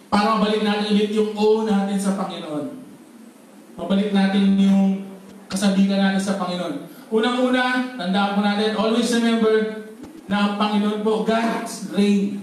[0.06, 2.66] Para mabalik natin ulit yung O natin sa Panginoon.
[3.76, 5.04] Mabalik natin yung
[5.50, 6.86] kasabihan natin sa Panginoon.
[7.10, 9.86] Unang-una, tandaan po natin, always remember
[10.26, 12.42] na ang Panginoon po, God's reign.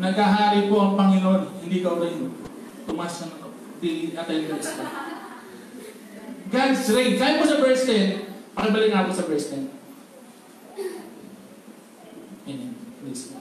[0.00, 2.32] Nagahari po ang Panginoon, hindi ka reign.
[2.88, 3.48] Tumas na ito.
[3.82, 4.84] Di attendance ka.
[6.52, 7.16] God's reign.
[7.16, 9.72] Kaya po sa verse 10, pakibalik nga sa verse 10.
[12.44, 12.76] Amen.
[13.00, 13.32] Please.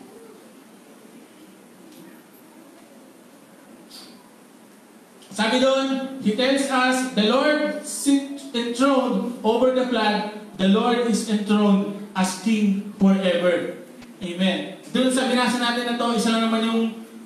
[5.31, 11.27] Sabi doon, He tells us, the Lord sit enthroned over the flood, the Lord is
[11.27, 13.75] enthroned as King forever.
[14.23, 14.79] Amen.
[14.95, 16.81] Doon sa binasa natin na to, isa lang naman yung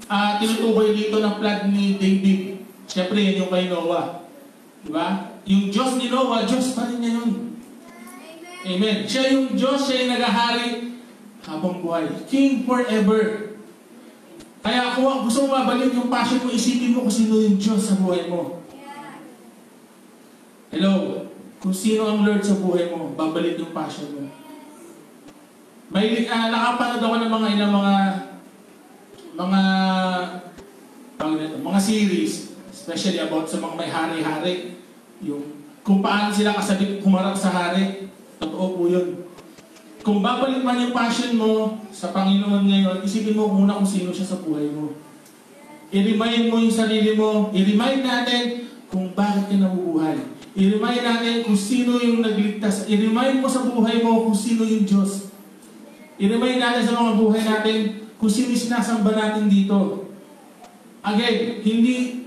[0.09, 2.65] uh, tinutukoy dito ng flood ni David.
[2.89, 4.25] Siyempre, yan yung kay Noah.
[4.85, 5.34] Diba?
[5.45, 7.61] Yung Diyos ni Noah, Diyos pa rin niya yun.
[8.65, 8.97] Amen.
[9.05, 10.97] Siya yung Diyos, siya yung nagahari
[11.45, 12.09] habang buhay.
[12.25, 13.53] King forever.
[14.65, 18.01] Kaya kung gusto mo mabalik yung passion mo, isipin mo kung sino yung Diyos sa
[18.01, 18.65] buhay mo.
[20.73, 21.21] Hello?
[21.61, 24.25] Kung sino ang Lord sa buhay mo, babalik yung passion mo.
[25.93, 27.95] May uh, nakapanood ako ng mga ilang mga
[29.37, 29.61] mga
[31.61, 34.55] mga series, especially about sa mga may hari-hari.
[35.23, 38.09] Yung kung paano sila kasabit humarap sa hari.
[38.41, 39.21] Totoo po yun.
[40.01, 44.33] Kung babalik man yung passion mo sa Panginoon ngayon, isipin mo muna kung sino siya
[44.33, 44.97] sa buhay mo.
[45.93, 47.53] I-remind mo yung sarili mo.
[47.53, 50.17] I-remind natin kung bakit ka nabubuhay.
[50.57, 52.89] I-remind natin kung sino yung nagligtas.
[52.89, 55.29] I-remind mo sa buhay mo kung sino yung Diyos.
[56.17, 57.77] I-remind natin sa mga buhay natin
[58.17, 60.09] kung sino yung sinasamba natin dito.
[61.05, 62.24] Again, hindi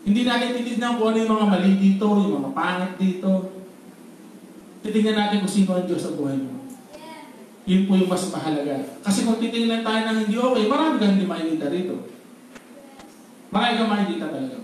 [0.00, 3.30] hindi natin titignan kung ano yung mga mali dito, yung mga pangit dito.
[4.80, 6.56] Titignan natin kung sino ang Diyos sa buhay mo.
[7.68, 8.80] Yun po yung mas mahalaga.
[9.04, 12.08] Kasi kung titingnan tayo ng hindi okay, marami kang hindi makikita rito.
[13.52, 14.56] Marami kang makikita talaga.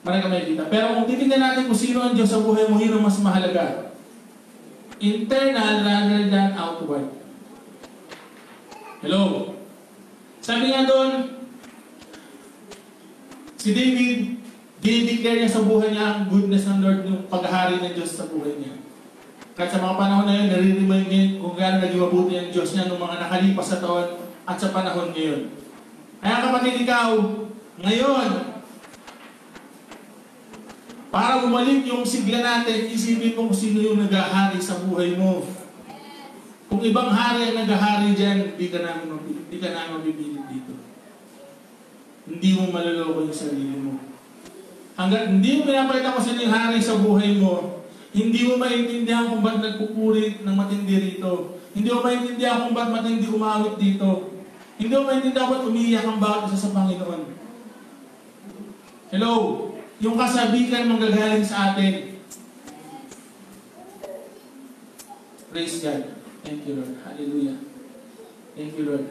[0.00, 0.62] Marami kang makikita.
[0.72, 3.92] Pero kung titingnan natin kung sino ang Diyos sa buhay mo, yun ang mas mahalaga.
[4.96, 7.08] Internal rather than outward.
[9.04, 9.54] Hello?
[10.40, 11.36] Sabi nga doon,
[13.60, 14.39] si David,
[14.80, 18.56] dinideclare niya sa buhay niya ang goodness ng Lord, yung paghahari ng Diyos sa buhay
[18.56, 18.80] niya.
[19.52, 22.88] Kahit sa mga panahon na yun, nare-remind niya kung gaano naging mabuti ang Diyos niya
[22.88, 24.08] noong mga nakalipas sa taon
[24.48, 25.52] at sa panahon ngayon.
[26.24, 27.12] Kaya kapatid ikaw,
[27.80, 28.28] ngayon,
[31.12, 35.44] para bumalik yung sigla natin, isipin mo kung sino yung nag-ahari sa buhay mo.
[36.70, 40.72] Kung ibang hari ang nag-ahari dyan, hindi ka namin hindi ka namin mabibilit dito.
[42.30, 44.09] Hindi mo maloloko yung sarili mo.
[45.00, 47.80] Hanggat hindi mo pinapakita kung sino yung hari sa buhay mo,
[48.12, 51.56] hindi mo maintindihan kung ba't nagpupuri ng matindi rito.
[51.72, 54.28] Hindi mo maintindihan kung ba't matindi umawit dito.
[54.76, 57.32] Hindi mo maintindihan ba't umiiyak ang bawat isa sa Panginoon.
[59.08, 59.32] Hello?
[60.04, 62.20] Yung kasabikan manggagaling sa atin.
[65.48, 66.12] Praise God.
[66.44, 66.92] Thank you, Lord.
[67.08, 67.56] Hallelujah.
[68.52, 69.06] Thank you, Lord.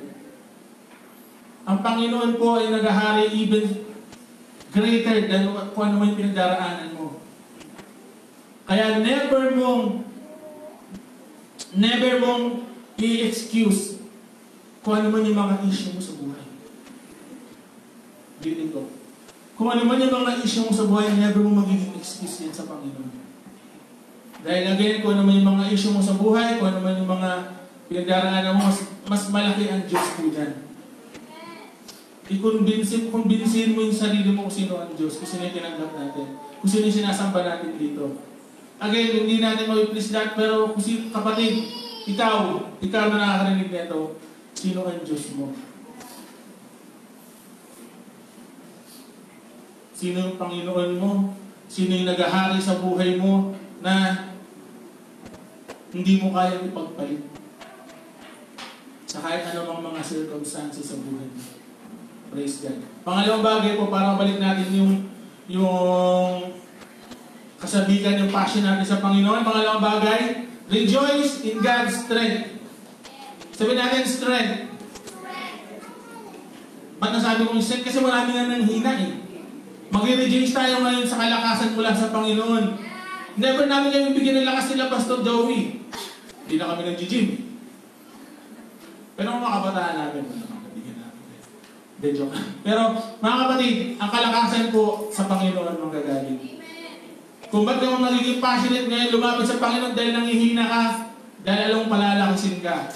[1.70, 3.89] ang Panginoon po ay naghahari even
[4.70, 7.22] greater than kung ano man yung pinagdaraanan mo.
[8.70, 10.06] Kaya never mong
[11.74, 12.70] never mong
[13.02, 13.98] i-excuse
[14.86, 16.46] kung ano man yung mga issue mo sa buhay.
[18.40, 18.82] Ulitin ko.
[19.60, 22.70] Kung ano man yung mga issue mo sa buhay, never mo magiging excuse yan sa
[22.70, 23.12] Panginoon.
[24.40, 27.12] Dahil again, kung ano man yung mga issue mo sa buhay, kung ano man yung
[27.12, 27.60] mga
[27.92, 30.69] pinagdaraanan mo, mas, mas malaki ang Diyos po dyan.
[32.30, 36.38] I-convince, convincein mo yung sarili mo kung sino ang Diyos, kung sino yung tinanggap natin,
[36.62, 38.22] kung sino yung sinasamba natin dito.
[38.78, 41.66] Again, hindi natin ma-please lahat, pero kung si kapatid,
[42.06, 44.22] ikaw, ikaw na nakakarinig nito,
[44.54, 45.58] sino ang Diyos mo?
[49.98, 51.36] Sino yung Panginoon mo?
[51.66, 53.52] Sino yung naghahari sa buhay mo
[53.84, 54.26] na
[55.92, 57.26] hindi mo kaya ipagpalit?
[59.10, 61.59] Sa kahit anumang mga circumstances sa buhay mo.
[62.30, 62.78] Praise God.
[63.02, 64.92] Pangalawang bagay po, para mabalik natin yung
[65.50, 66.54] yung
[67.58, 69.42] kasabigan, yung passion natin sa Panginoon.
[69.42, 72.62] Pangalawang bagay, rejoice in God's strength.
[73.58, 74.70] Sabi natin, strength.
[77.02, 77.90] Ba't nasabi kong strength?
[77.90, 79.12] Kasi marami nga nang hina eh.
[79.90, 82.66] Mag-rejoice tayo ngayon sa kalakasan mula sa Panginoon.
[83.42, 85.82] Never namin kami bigyan ng lakas nila, Pastor Joey.
[86.46, 87.28] Hindi na kami nag-gym.
[89.18, 90.59] Pero mga kabataan namin, namin.
[92.00, 92.32] Hindi, joke.
[92.64, 96.40] Pero mga kapatid, ang kalakasan po sa Panginoon manggagaling.
[97.52, 100.84] Kung ba't ka magiging passionate ngayon lumapit sa Panginoon dahil nangihina ka,
[101.44, 102.88] dahil alam mong palalakasin ka.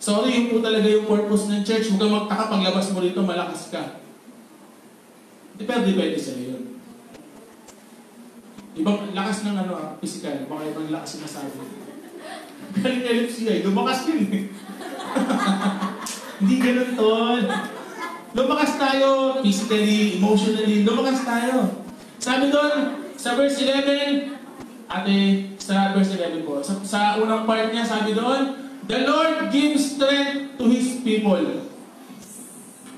[0.00, 1.92] Sorry, yun po talaga yung purpose ng church.
[1.92, 4.00] Huwag kang magtaka paglabas mo rito, malakas ka.
[5.60, 6.64] Depende, depende sa'yo yun.
[8.80, 11.79] Ibang lakas ng ano, ah, physical, baka ibang lakas sinasabi.
[12.78, 14.44] Galing LFC ay, lumakas yun eh.
[16.40, 17.42] Hindi ganun tol.
[18.30, 21.82] Lumakas tayo physically, emotionally, lumakas tayo.
[22.22, 24.38] Sabi doon, sa verse 11,
[24.86, 25.18] ate,
[25.58, 28.54] sa verse 11 po, sa, sa unang part niya, sabi doon,
[28.86, 31.66] The Lord gives strength to His people.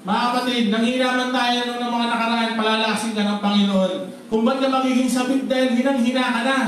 [0.03, 3.93] Mga kapatid, nanghiraman tayo nung ng mga nakaraan, palalakasin ka ng Panginoon.
[4.27, 6.59] Kung ba't ka magiging sabit dahil hinang-hina ka na.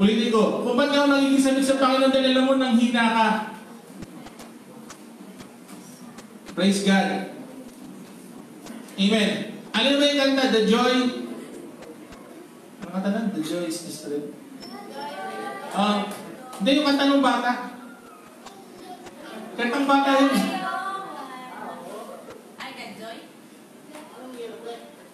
[0.00, 3.28] Ulitin ko, kung ba't ka magiging sabit sa Panginoon dahil alam mo nang hina ka.
[6.56, 7.36] Praise God.
[8.96, 9.30] Amen.
[9.76, 10.94] Alam mo yung kanta, The Joy?
[12.80, 13.28] Ano kanta na?
[13.28, 14.32] The Joy is the strength.
[15.76, 16.08] Ah,
[16.56, 17.52] hindi yung kanta ng bata.
[19.60, 20.32] Kantang bata yun.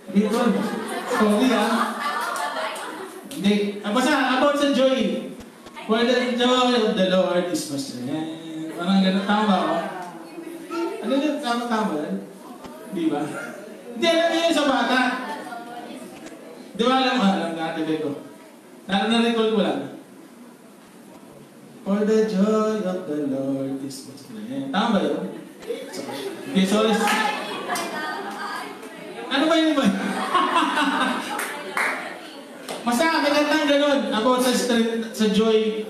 [0.07, 0.39] Hindi ko.
[1.11, 1.74] Sorry ah.
[3.37, 3.84] Hindi.
[3.84, 5.28] Ah, basta about sa joy.
[5.84, 8.72] For the joy of the Lord is my strength.
[8.80, 9.24] Parang ganun.
[9.28, 9.76] Tama ba ako?
[11.05, 11.37] Ano yun?
[11.45, 12.16] Tama-tama yan?
[12.97, 13.20] Di ba?
[13.93, 15.01] Hindi, alam niyo yun sa bata.
[16.74, 17.16] Di ba alam?
[17.20, 18.11] Ah, alam nga, ate ko.
[18.89, 19.80] Na-recall ko lang.
[21.87, 24.72] For the joy of the Lord is my strength.
[24.72, 25.22] Tama ba yun?
[26.51, 26.97] Okay, sorry.
[29.28, 29.87] Ano ba yun ba?
[32.87, 34.14] Masama, may kantang ganun.
[34.14, 35.82] About sa, strength, sa joy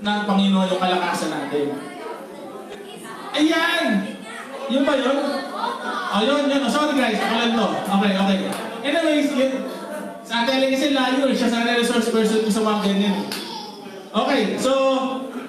[0.00, 1.76] ng Panginoon, yung kalakasan natin.
[3.36, 4.16] Ayan!
[4.72, 5.18] Yun ba yun?
[6.08, 6.64] Oh, yun, yun.
[6.72, 7.68] Sorry guys, ako lang to.
[7.68, 8.38] Okay, okay.
[8.80, 9.52] Anyways, yun.
[10.24, 11.36] Sa atin kasi layo eh.
[11.36, 13.16] Siya sana resource person ko sa mga ganyan.
[13.20, 13.26] eh.
[14.08, 14.72] Okay, so,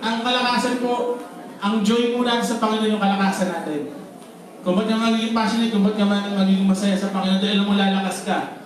[0.03, 1.15] ang kalakasan po,
[1.63, 3.95] ang joy po natin sa Panginoon yung kalakasan natin.
[4.67, 8.27] Kung ba't ka magiging passionate, kung ba't ka magiging masaya sa Panginoon, dahil mo lalakas
[8.27, 8.59] ka.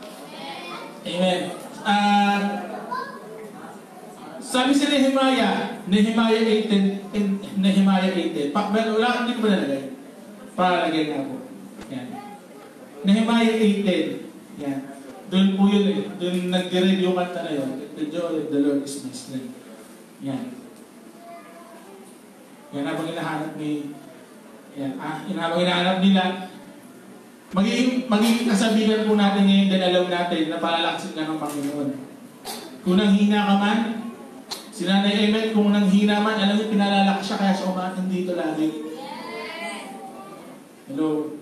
[1.06, 1.63] Amen.
[1.84, 2.40] Ah,
[4.40, 8.56] sabi si Nehemiah, Nehemiah 18, in- Nehemiah 18.
[8.56, 9.84] Pa, well, wala, hindi ko ba nalagay?
[10.54, 11.36] Palagay nga po.
[11.92, 12.08] Yan.
[13.04, 14.64] Nehemiah 18.
[14.64, 14.80] Yan.
[15.28, 16.00] Doon po yun eh.
[16.16, 17.70] Doon nag-read yung kanta na yun.
[17.98, 19.52] The joy of the Lord is my strength.
[20.22, 20.56] Yan.
[22.74, 23.94] Yan habang hinahanap ni
[24.74, 26.24] yan, ah, habang hinahanap nila
[27.54, 31.90] magiging, magiging kasabihan po natin ngayon dahil alam natin na palalaksin ka ng Panginoon.
[32.84, 33.80] Kung nanghina ka man,
[34.74, 38.68] si Nanay Emet, kung nanghina man, alam niyo, pinalalakas siya kaya siya umatin dito lagi.
[40.90, 41.38] Hello?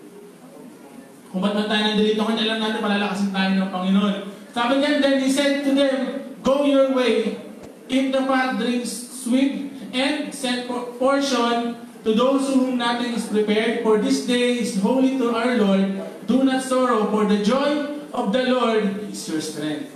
[1.32, 4.16] Kung ba't man tayo nandito ngayon, alam natin palalakasin tayo ng Panginoon.
[4.52, 5.96] Sabi niya, then he said to them,
[6.44, 7.40] Go your way,
[7.88, 10.34] eat the fat, drink sweet, and
[10.68, 15.58] por- portion to those whom nothing is prepared, for this day is holy to our
[15.58, 16.02] Lord.
[16.26, 19.94] Do not sorrow, for the joy of the Lord is your strength.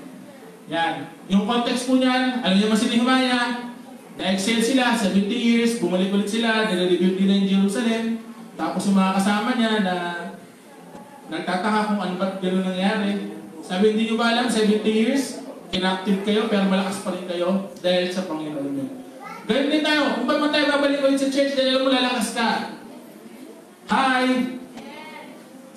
[0.70, 1.10] Yan.
[1.30, 3.74] Yung context po niyan, alam niyo si Nehemiah?
[4.16, 8.04] Na-exile sila, 70 years, bumalik ulit sila, nire-rebuild nila yung Jerusalem.
[8.56, 9.96] Tapos yung mga kasama niya na
[11.28, 13.12] nagtataka kung ano ba't gano'n nangyari.
[13.60, 15.44] Sabi, hindi nyo ba alam, 70 years,
[15.74, 19.05] kinactive kayo, pero malakas pa rin kayo dahil sa Panginoon nyo.
[19.46, 20.04] Ganun din tayo.
[20.18, 22.50] Kung ba't man tayo babalik ulit sa church, dahil mo lalakas ka.
[23.94, 24.58] Hi!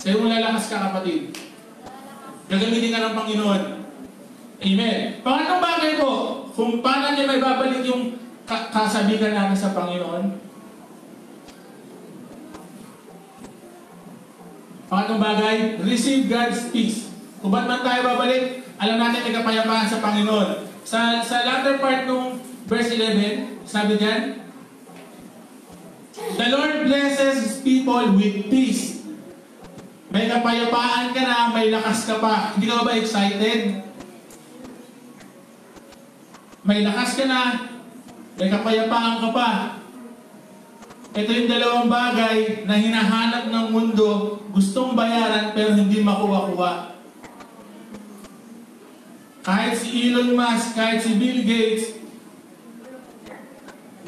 [0.00, 1.36] Sa'yo mo lalakas ka, kapatid.
[2.48, 3.62] Gagamitin ka ng Panginoon.
[4.58, 4.98] Amen.
[5.20, 6.12] Pangatong bagay po,
[6.56, 8.16] kung paano niya may babalik yung
[8.48, 10.48] ka- kasabigan natin sa Panginoon,
[14.88, 17.12] Pangatong bagay, receive God's peace.
[17.44, 20.64] Kung ba't man tayo babalik, alam natin may kapayapaan sa Panginoon.
[20.80, 24.22] Sa, sa latter part ng verse 11, sabi diyan,
[26.36, 29.00] The Lord blesses His people with peace.
[30.12, 32.52] May kapayapaan ka na, may lakas ka pa.
[32.54, 33.60] Hindi ka ba excited?
[36.64, 37.40] May lakas ka na,
[38.36, 39.50] may kapayapaan ka pa.
[41.16, 46.94] Ito yung dalawang bagay na hinahanap ng mundo, gustong bayaran pero hindi makuha-kuha.
[49.40, 51.97] Kahit si Elon Musk, kahit si Bill Gates,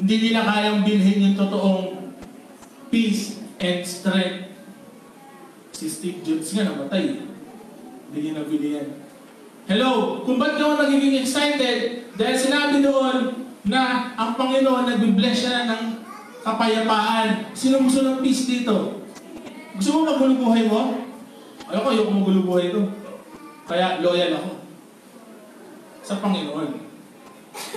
[0.00, 2.16] hindi nila kayang bilhin yung totoong
[2.88, 4.48] peace and strength.
[5.76, 7.20] Si Steve Jobs nga namatay.
[8.08, 8.88] Hindi nabili yan.
[9.68, 12.08] Hello, kung ba't ka nagiging excited?
[12.16, 16.00] Dahil sinabi doon na ang Panginoon nagbibless siya ng
[16.40, 17.52] kapayapaan.
[17.52, 19.04] Sino gusto ng peace dito?
[19.76, 21.04] Gusto mo magulo buhay mo?
[21.68, 22.88] Ayoko, ayoko magulo buhay ko.
[23.68, 24.50] Kaya loyal ako
[26.00, 26.88] sa Panginoon.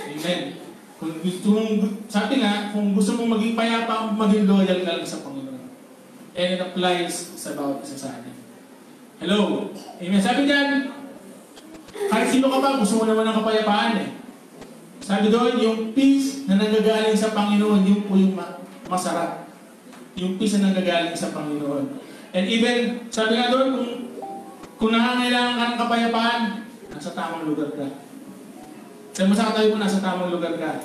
[0.08, 0.63] Amen.
[0.94, 1.70] Kung gusto mong,
[2.06, 5.66] sabi nga, kung gusto mong maging payapa, maging loyal ka lang sa Panginoon.
[6.34, 8.34] And it applies sa bawat isa sa atin.
[9.18, 9.70] Hello?
[9.98, 10.22] Amen.
[10.22, 10.90] Sabi diyan,
[12.10, 14.10] kahit sino ka ba, gusto mo naman ng kapayapaan eh.
[15.02, 19.50] Sabi doon, yung peace na nanggagaling sa Panginoon, yung po yung ma- masarap.
[20.14, 22.00] Yung peace na nanggagaling sa Panginoon.
[22.34, 23.92] And even, sabi nga doon, kung,
[24.78, 26.42] kung nangangailangan ka ng kapayapaan,
[26.90, 27.86] nasa tamang lugar ka.
[29.14, 30.82] Sabi mo sa katabi mo, nasa tamang lugar ka.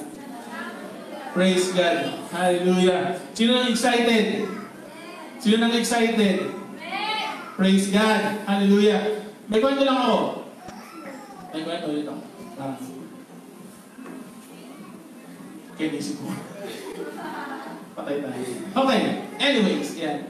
[1.33, 2.29] Praise God.
[2.29, 3.17] Hallelujah.
[3.33, 4.45] Sino nang excited?
[5.41, 6.53] Sino nang excited?
[7.57, 8.45] Praise God.
[8.45, 9.25] Hallelujah.
[9.49, 10.45] May kwento lang ako.
[11.57, 12.21] May kwento ulit ako.
[12.61, 12.77] Ah.
[15.73, 16.29] Kaya nisip ko.
[17.97, 18.45] Patay tayo.
[18.77, 19.01] Okay.
[19.41, 20.29] Anyways, yan.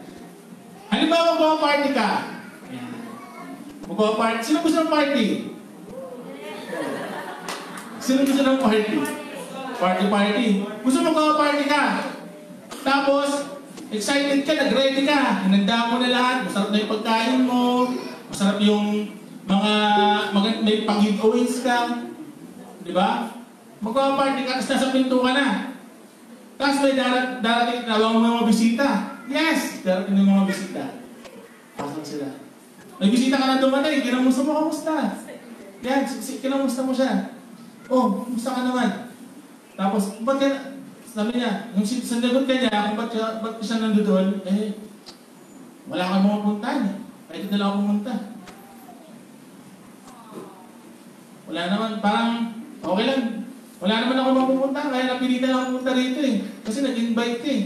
[0.88, 2.10] Halimbawa, magpapa-party ka.
[2.72, 2.92] Yan.
[3.92, 4.40] Magpapa-party.
[4.40, 5.59] Sino gusto ng party?
[8.10, 9.06] Sino gusto ng party?
[9.78, 10.48] Party, party.
[10.82, 11.84] Gusto mo magpapa-party ka.
[12.82, 13.54] Tapos,
[13.94, 15.46] excited ka, nag-ready ka.
[15.46, 16.42] Hinanda mo na lahat.
[16.42, 17.94] Masarap na yung pagkain mo.
[18.34, 19.14] Masarap yung
[19.46, 19.74] mga,
[20.34, 22.02] mga may pang-giveaways ka.
[22.82, 23.30] Di ba?
[23.78, 25.48] Magpapa-party ka, tapos nasa pinto ka na.
[26.58, 28.88] Tapos may darat, darating na mga bisita.
[29.30, 29.86] Yes!
[29.86, 30.84] Darating ng mga bisita.
[31.78, 32.34] Pasok sila.
[32.98, 35.14] May bisita ka na dumating, kinamusta mo, kamusta?
[35.86, 36.10] Yan,
[36.42, 37.38] kinamusta mo siya.
[37.90, 39.10] Oh, kumusta ka naman?
[39.74, 40.50] Tapos, ba't ka,
[41.10, 44.78] sabi niya, yung si- sinagot ka niya, kung ba't, siya- ba't siya nandoon, eh,
[45.90, 46.96] wala kang mga puntahan eh.
[47.50, 48.14] Na lang pumunta.
[51.50, 52.32] Wala naman, parang,
[52.78, 53.22] okay lang.
[53.82, 56.36] Wala naman ako mapupunta, kaya napilitan ako pumunta rito eh.
[56.62, 57.64] Kasi nag-invite ka eh.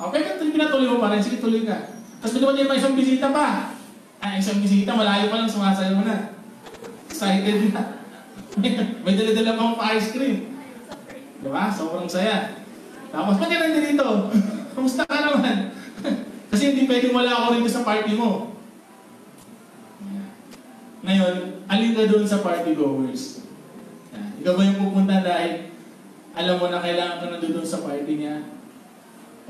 [0.00, 1.24] Okay ka, tuloy pinatuloy mo pa rin.
[1.24, 1.76] Sige, tuloy ka.
[2.20, 3.76] Tapos may dumating pa isang bisita pa.
[4.20, 6.36] Ay, isang bisita, malayo pa lang, sumasayo mo na.
[7.08, 7.99] Excited na.
[9.04, 10.38] may dala-dala pa akong pa-ice cream.
[11.40, 11.70] Diba?
[11.70, 12.58] Sobrang saya.
[13.10, 14.08] Tapos, ba't ka nandito dito?
[14.74, 15.74] Kamusta ka naman?
[16.50, 18.54] Kasi hindi pwedeng wala ako rito sa party mo.
[21.00, 23.46] Ngayon, alin ka doon sa party goers?
[24.40, 25.72] Ikaw ba yung pupunta dahil
[26.32, 28.36] alam mo na kailangan ka nandun sa party niya?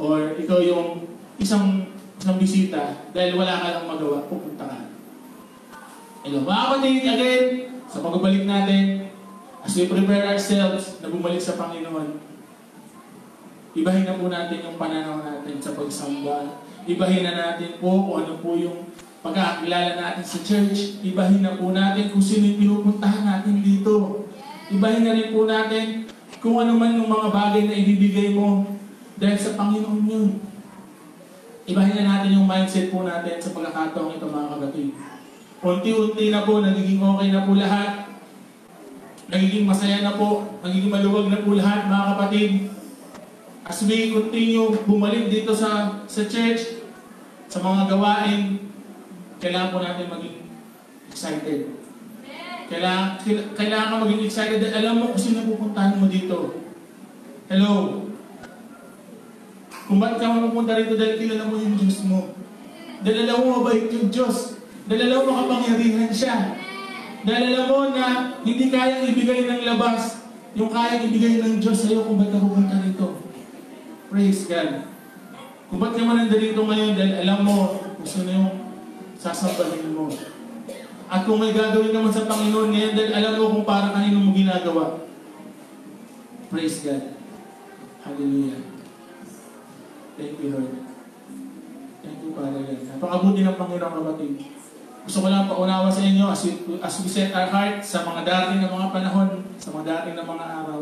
[0.01, 1.07] Or ikaw yung
[1.41, 1.91] isang
[2.21, 4.81] isang bisita dahil wala ka lang magawa, pupunta ka.
[6.21, 7.45] Hello, mga kapatid, again,
[7.91, 9.11] sa pagbabalik natin,
[9.67, 12.23] as we prepare ourselves na bumalik sa Panginoon,
[13.75, 16.63] ibahin na po natin yung pananaw natin sa pagsamba.
[16.87, 18.95] Ibahin na natin po kung ano po yung
[19.27, 21.03] pagkakilala natin sa church.
[21.03, 24.25] Ibahin na po natin kung sino yung pinupuntahan natin dito.
[24.71, 26.07] Ibahin na rin po natin
[26.39, 28.71] kung ano man yung mga bagay na ibibigay mo
[29.19, 30.39] dahil sa Panginoon yun.
[31.67, 35.10] Ibahin na natin yung mindset po natin sa pagkakataong ito mga kapatid.
[35.61, 38.09] Unti-unti na po, nagiging okay na po lahat.
[39.29, 42.51] Nagiging masaya na po, nagiging maluwag na po lahat mga kapatid.
[43.69, 46.81] As we continue bumalik dito sa sa church,
[47.45, 48.57] sa mga gawain,
[49.37, 50.49] kailangan po natin maging
[51.13, 51.77] excited.
[52.73, 56.57] Kailangan, kaila- kailangan ka maging excited dahil alam mo kung sino pupuntahan mo dito.
[57.53, 58.01] Hello?
[59.91, 62.33] Kung ba't ka mapupunta rito dahil kilala mo yung Diyos mo.
[63.03, 64.60] Dahil alam mo mabait yung Diyos.
[64.91, 66.59] Dahil alam mo makapangyarihan siya.
[67.23, 70.27] Dahil alam mo na hindi kayang ibigay ng labas
[70.59, 73.23] yung kayang ibigay ng Diyos sa'yo kung ba't ka pupunta rito.
[74.11, 74.83] Praise God.
[75.71, 78.51] Kung ba't ka man nandito ngayon dahil alam mo kung sino yung
[79.15, 80.11] sasabahin mo.
[81.07, 84.35] At kung may gagawin naman sa Panginoon ngayon dahil alam mo kung para kanino mo
[84.35, 85.07] ginagawa.
[86.51, 87.15] Praise God.
[88.03, 88.59] Hallelujah.
[90.19, 90.73] Thank you, Lord.
[92.03, 92.81] Thank you, Father God.
[92.91, 94.60] Napakabuti ng Panginoon, kapatid.
[95.05, 98.23] Gusto ko lang paunawa sa inyo as we, as we set our heart sa mga
[98.27, 100.81] dating na mga panahon, sa mga dating na mga araw.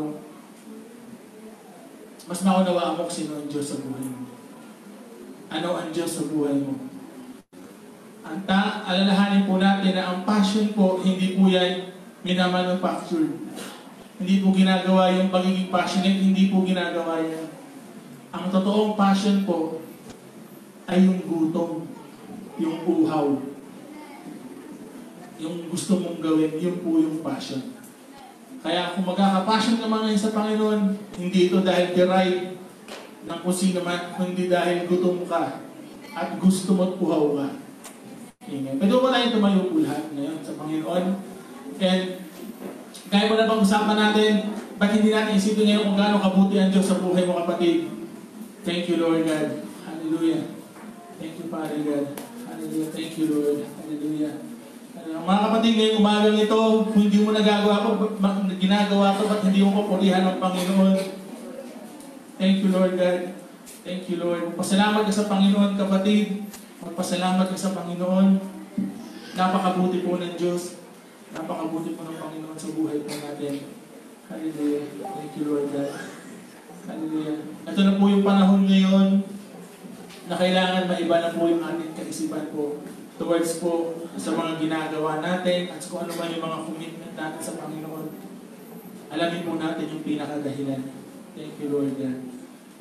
[2.29, 4.27] Mas maunawaan mo kung sino ang Diyos sa buhay mo.
[5.49, 6.77] Ano ang Diyos sa buhay mo.
[8.21, 11.89] Ang ta alalahanin po natin na ang passion po, hindi po yan
[12.21, 13.33] minamanufactured.
[14.19, 17.47] Hindi po ginagawa yung pagiging passionate, hindi po ginagawa yan.
[18.35, 19.81] Ang totoong passion po
[20.85, 21.87] ay yung gutom,
[22.61, 23.39] yung uhaw.
[25.39, 27.79] Yung gusto mong gawin, yun po yung passion.
[28.59, 32.59] Kaya kung magkakapassion ka mga sa Panginoon, hindi ito dahil deride
[33.23, 35.63] ng kung sino man, kundi dahil gutom ka
[36.11, 37.47] at gusto mo at ka.
[38.49, 38.75] Amen.
[38.81, 41.05] Pwede ba tayo tumayo po lahat ngayon sa Panginoon?
[41.79, 42.01] And
[43.07, 44.31] kaya mo na bang usapan natin,
[44.75, 47.87] ba't hindi natin isipin ngayon kung gaano kabuti ang Diyos sa buhay mo kapatid?
[48.67, 49.63] Thank you, Lord God.
[49.87, 50.51] Hallelujah.
[51.15, 52.05] Thank you, Father God.
[52.43, 52.89] Hallelujah.
[52.91, 53.59] Thank you, Lord.
[53.79, 54.48] Hallelujah.
[55.09, 57.89] Mga kapatid, ngayong umagang ito, kung hindi mo nagagawa ko,
[58.61, 60.95] ginagawa ko, ba't hindi mo papurihan ng Panginoon?
[62.37, 63.21] Thank you, Lord God.
[63.81, 64.53] Thank you, Lord.
[64.53, 66.45] Pasalamat ka sa Panginoon, kapatid.
[66.85, 68.37] Magpasalamat ka sa Panginoon.
[69.33, 70.77] Napakabuti po ng Diyos.
[71.33, 73.53] Napakabuti po ng Panginoon sa buhay po natin.
[74.29, 74.85] Hallelujah.
[74.93, 75.91] Thank you, Lord God.
[76.85, 77.37] Hallelujah.
[77.65, 79.25] Ito na po yung panahon ngayon
[80.29, 82.85] na kailangan maiba na po yung ating kaisipan po
[83.19, 87.53] towards po sa mga ginagawa natin at kung ano man yung mga commitment natin sa
[87.59, 88.07] Panginoon.
[89.11, 90.81] Alamin po natin yung pinakadahilan.
[91.35, 92.19] Thank you, Lord God.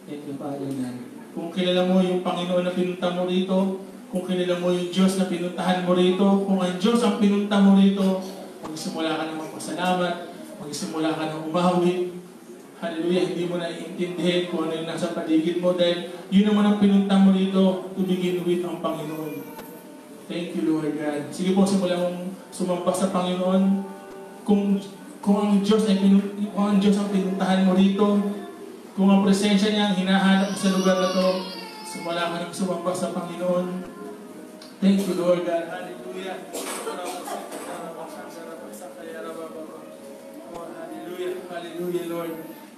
[0.06, 0.96] Thank you, Father God.
[1.34, 5.26] Kung kilala mo yung Panginoon na pinunta mo rito, kung kilala mo yung Diyos na
[5.26, 8.22] pinuntahan mo rito, kung ang Diyos ang pinunta mo rito,
[8.62, 10.14] magsimula ka ng magpasalamat,
[10.62, 11.94] magsimula ka ng umawi,
[12.78, 16.78] Hallelujah, hindi mo na iintindihin kung ano yung nasa paligid mo dahil yun naman ang
[16.78, 19.47] pinunta mo rito to begin with ang Panginoon.
[20.28, 21.32] Thank you, Lord God.
[21.32, 23.80] Sige po, simulan mong sumamba sa Panginoon.
[24.44, 24.76] Kung,
[25.24, 25.96] kung ang Diyos ay
[26.52, 28.20] kung ang Diyos ang pinuntahan mo rito,
[28.92, 31.28] kung ang presensya niya ang hinahanap sa lugar na to,
[31.80, 33.88] simula ka ng sumamba sa Panginoon.
[34.84, 35.64] Thank you, Lord God.
[35.64, 36.36] Hallelujah.
[40.76, 41.32] Hallelujah.
[41.48, 42.32] Hallelujah, Lord.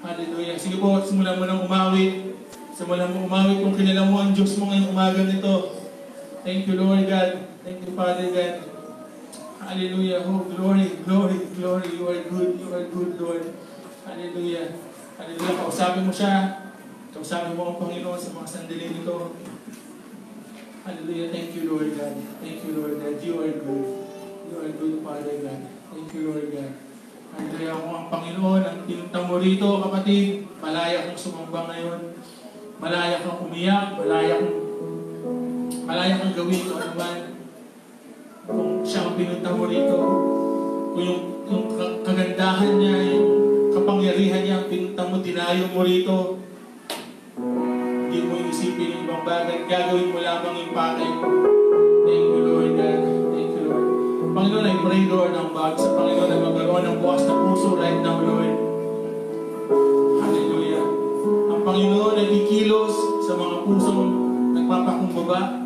[0.06, 0.54] Hallelujah.
[0.54, 2.30] Sige po, simulan mo nang umawit.
[2.78, 5.79] Simulan mo umawit kung kilala mo ang Diyos mo ngayong umaga nito.
[6.40, 7.36] Thank you, Lord God.
[7.60, 8.64] Thank you, Father God.
[9.60, 10.24] Hallelujah.
[10.24, 11.88] Oh, glory, glory, glory.
[11.92, 12.50] You are good.
[12.56, 13.44] You are good, Lord.
[14.08, 14.72] Hallelujah.
[15.20, 15.54] Hallelujah.
[15.60, 16.64] Kausapin mo siya.
[17.12, 19.36] Kausapin mo ang Panginoon sa mga sandali nito.
[20.88, 21.28] Hallelujah.
[21.28, 22.16] Thank you, Lord God.
[22.40, 23.16] Thank you, Lord God.
[23.20, 23.86] You are good.
[24.48, 25.60] You are good, Father God.
[25.92, 26.72] Thank you, Lord God.
[27.36, 27.74] Hallelujah.
[27.76, 32.00] Kung ang Panginoon ang pinunta mo rito, kapatid, malaya kong sumamba ngayon.
[32.80, 34.00] Malaya kang umiyak.
[34.00, 34.69] Malaya kang
[35.90, 37.18] malaya kang gawin kung ano man.
[38.46, 39.98] Kung siya ang pinunta mo rito.
[40.94, 43.28] Kung yung, yung ka- kagandahan niya, yung
[43.74, 46.38] kapangyarihan niya ang pinunta mo, dinayo mo rito.
[48.06, 49.66] Hindi mo inisipin yung ibang bagay.
[49.66, 51.10] Gagawin mo lamang yung pakay.
[52.06, 53.00] Thank you, Lord God.
[53.34, 53.86] Thank you, Lord.
[54.30, 57.98] Panginoon, I pray, Lord, ang bag sa Panginoon na magkaroon ng bukas na puso right
[57.98, 58.54] now, Lord.
[60.22, 60.86] Hallelujah.
[61.50, 62.94] Ang Panginoon ay kikilos
[63.26, 64.06] sa mga pusong
[64.54, 65.59] nagpapakumbaba.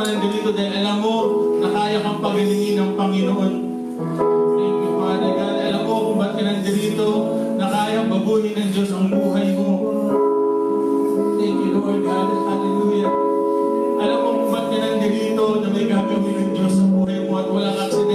[0.00, 1.16] Ka nandito dahil alam mo
[1.60, 3.52] na kaya kang pagalingin ng Panginoon.
[4.56, 5.56] Thank you, Father God.
[5.60, 7.08] Alam mo kung ba't ka nandito
[7.60, 9.68] na kaya baguhin ng Diyos ang buhay mo.
[11.36, 12.28] Thank you, Lord God.
[12.32, 13.12] Hallelujah.
[14.00, 17.48] alam mo kung ba't ka nandito na may gagawin ng Diyos sa buhay mo at
[17.52, 18.09] walang aksidente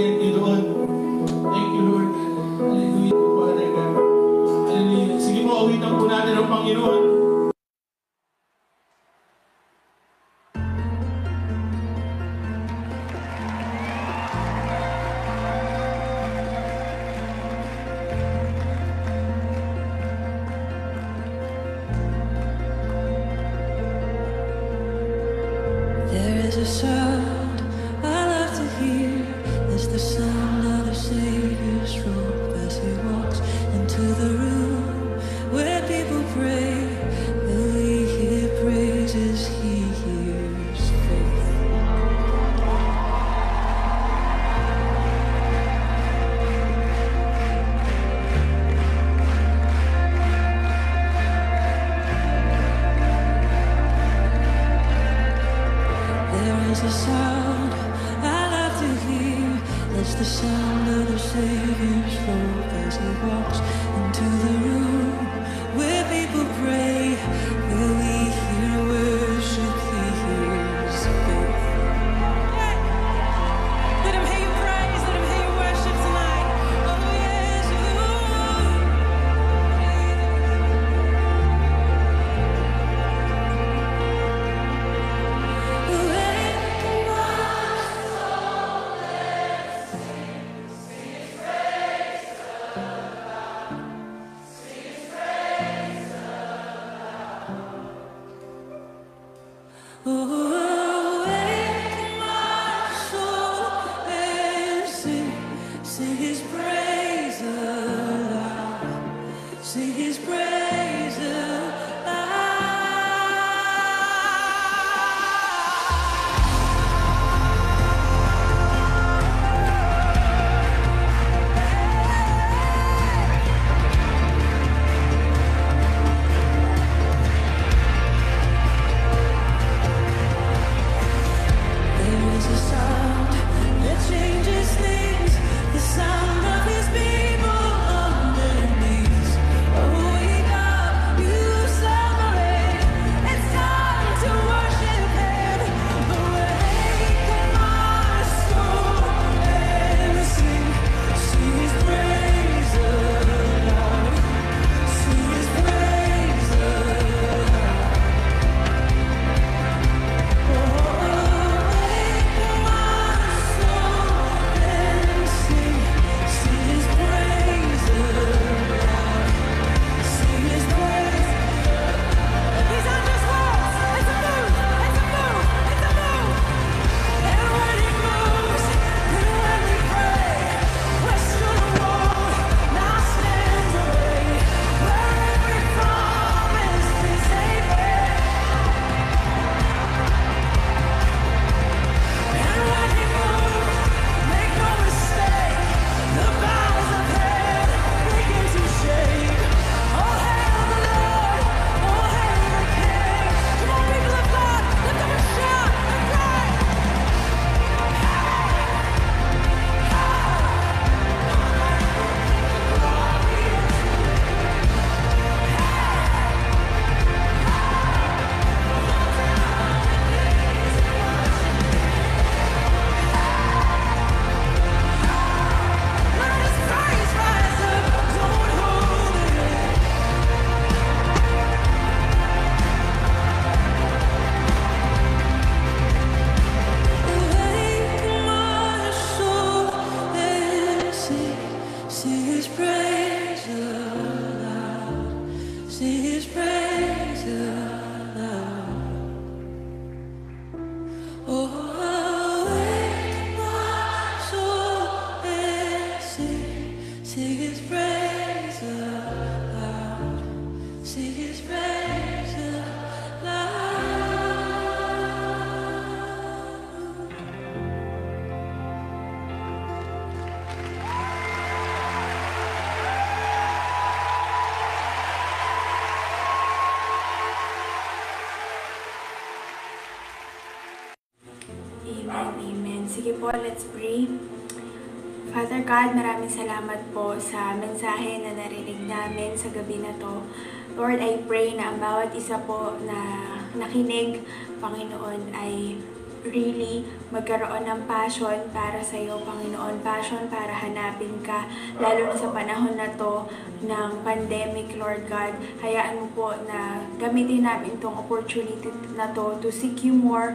[286.26, 290.26] maraming salamat po sa mensahe na narinig namin sa gabi na to.
[290.74, 294.26] Lord, I pray na ang bawat isa po na nakinig,
[294.58, 295.78] Panginoon, ay
[296.26, 296.82] really
[297.14, 299.86] magkaroon ng passion para sa iyo, Panginoon.
[299.86, 301.46] Passion para hanapin ka,
[301.78, 303.30] lalo na sa panahon na to
[303.62, 305.38] ng pandemic, Lord God.
[305.62, 310.34] Hayaan mo po na gamitin namin itong opportunity na to to seek you more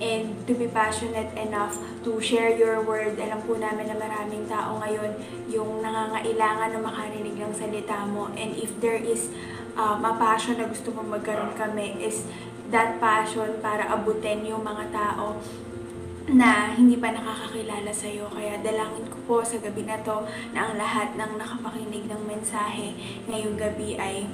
[0.00, 3.16] and to be passionate enough to share your word.
[3.16, 5.16] Alam po namin na maraming tao ngayon
[5.48, 8.28] yung nangangailangan na makarinig ng salita mo.
[8.36, 9.32] And if there is
[9.76, 12.28] um, a passion na gusto mong magkaroon kami is
[12.68, 15.38] that passion para abutin yung mga tao
[16.26, 18.26] na hindi pa nakakakilala sa iyo.
[18.26, 22.98] Kaya dalangin ko po sa gabi na to na ang lahat ng nakapakinig ng mensahe
[23.30, 24.26] ngayong gabi ay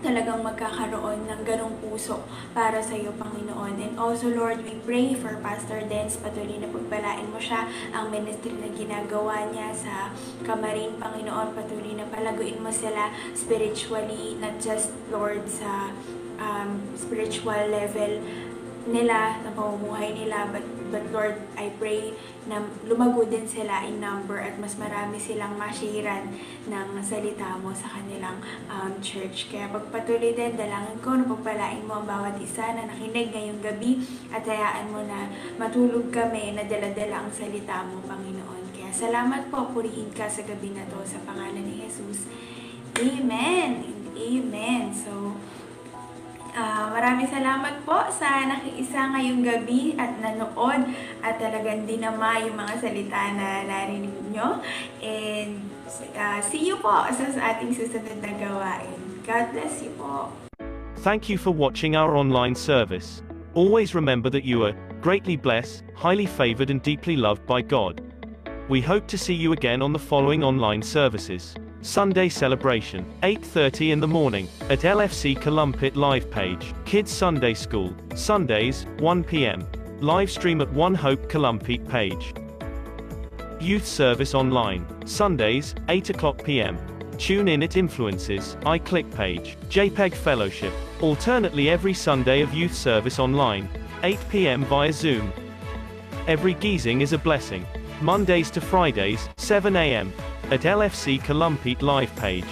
[0.00, 2.24] talagang magkakaroon ng ganong puso
[2.56, 3.76] para sa iyo, Panginoon.
[3.80, 6.16] And also, Lord, we pray for Pastor Dens.
[6.16, 9.94] Patuloy na pagpalain mo siya, ang ministry na ginagawa niya sa
[10.42, 11.52] Kamarin, Panginoon.
[11.52, 15.92] Patuloy na palaguin mo sila spiritually, not just, Lord, sa
[16.40, 18.24] um, spiritual level
[18.88, 22.16] nila, na pamumuhay nila, but, but Lord, I pray
[22.48, 26.32] na lumago din sila in number at mas marami silang mashiran
[26.64, 28.40] ng salita mo sa kanilang
[28.72, 29.52] um, church.
[29.52, 34.00] Kaya pagpatuloy din, dalangin ko na pagpalain mo ang bawat isa na nakinig ngayong gabi
[34.32, 35.28] at hayaan mo na
[35.60, 38.72] matulog kami na daladala ang salita mo, Panginoon.
[38.72, 42.24] Kaya salamat po, purihin ka sa gabi na to sa pangalan ni Jesus.
[43.00, 44.92] Amen and Amen.
[44.92, 45.32] So,
[46.50, 50.82] Ah, maraming salamat po sa nakiisa ngayong gabi at nanood
[51.22, 54.58] at talagang dinama yung mga salita na narinig nyo.
[54.98, 55.62] And
[56.18, 58.98] ah, see you po sa ating susunod na gawain.
[59.22, 60.34] God bless you po.
[61.06, 63.22] Thank you for watching our online service.
[63.54, 68.02] Always remember that you are greatly blessed, highly favored and deeply loved by God.
[68.68, 71.54] We hope to see you again on the following online services.
[71.82, 78.84] Sunday celebration, 8.30 in the morning, at LFC Columpit live page, Kids Sunday School, Sundays,
[78.98, 79.66] 1 p.m.
[80.00, 82.34] Live stream at One Hope Columpit page.
[83.62, 86.78] Youth service online, Sundays, 8 o'clock p.m.
[87.16, 93.68] Tune in at Influences, iClick page, JPEG Fellowship, alternately every Sunday of youth service online,
[94.02, 94.64] 8 p.m.
[94.66, 95.32] via Zoom.
[96.26, 97.66] Every geezing is a blessing.
[98.02, 100.12] Mondays to Fridays, 7 a.m.
[100.50, 102.44] at LFC Columpit live page.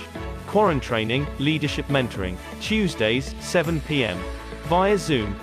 [0.47, 4.19] Quarantraining, leadership mentoring, Tuesdays, 7 p.m.
[4.65, 5.39] via Zoom.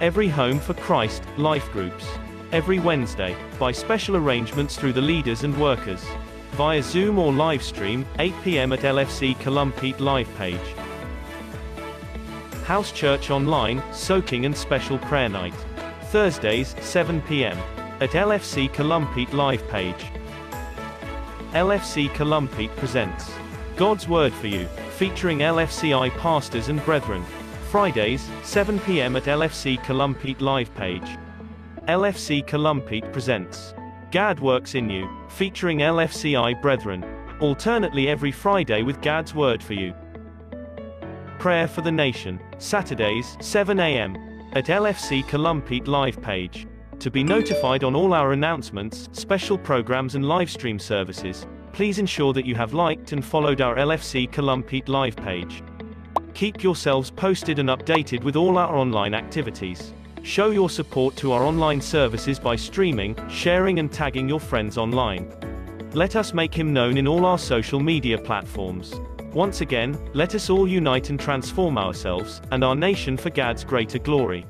[0.00, 2.06] Every Home for Christ, life groups.
[2.52, 6.04] Every Wednesday, by special arrangements through the leaders and workers.
[6.52, 8.72] Via Zoom or live stream, 8 p.m.
[8.72, 10.74] at LFC Columpit live page.
[12.64, 15.54] House Church Online, Soaking and Special Prayer Night.
[16.10, 17.58] Thursdays, 7 p.m.
[18.00, 20.06] at LFC Columpit live page.
[21.56, 23.30] LFC Columpit presents
[23.76, 24.66] God's Word for You,
[24.98, 27.24] featuring LFCI pastors and brethren.
[27.70, 29.16] Fridays, 7 p.m.
[29.16, 31.16] at LFC Columpit live page.
[31.88, 33.72] LFC Columpit presents
[34.10, 37.02] Gad Works in You, featuring LFCI brethren.
[37.40, 39.94] Alternately every Friday with Gad's Word for You.
[41.38, 44.14] Prayer for the Nation, Saturdays, 7 a.m.
[44.52, 46.66] at LFC Columpit live page.
[47.00, 52.32] To be notified on all our announcements, special programs and live stream services, please ensure
[52.32, 55.62] that you have liked and followed our LFC Columpit live page.
[56.32, 59.92] Keep yourselves posted and updated with all our online activities.
[60.22, 65.30] Show your support to our online services by streaming, sharing and tagging your friends online.
[65.92, 68.94] Let us make him known in all our social media platforms.
[69.32, 73.98] Once again, let us all unite and transform ourselves, and our nation for Gad's greater
[73.98, 74.46] glory.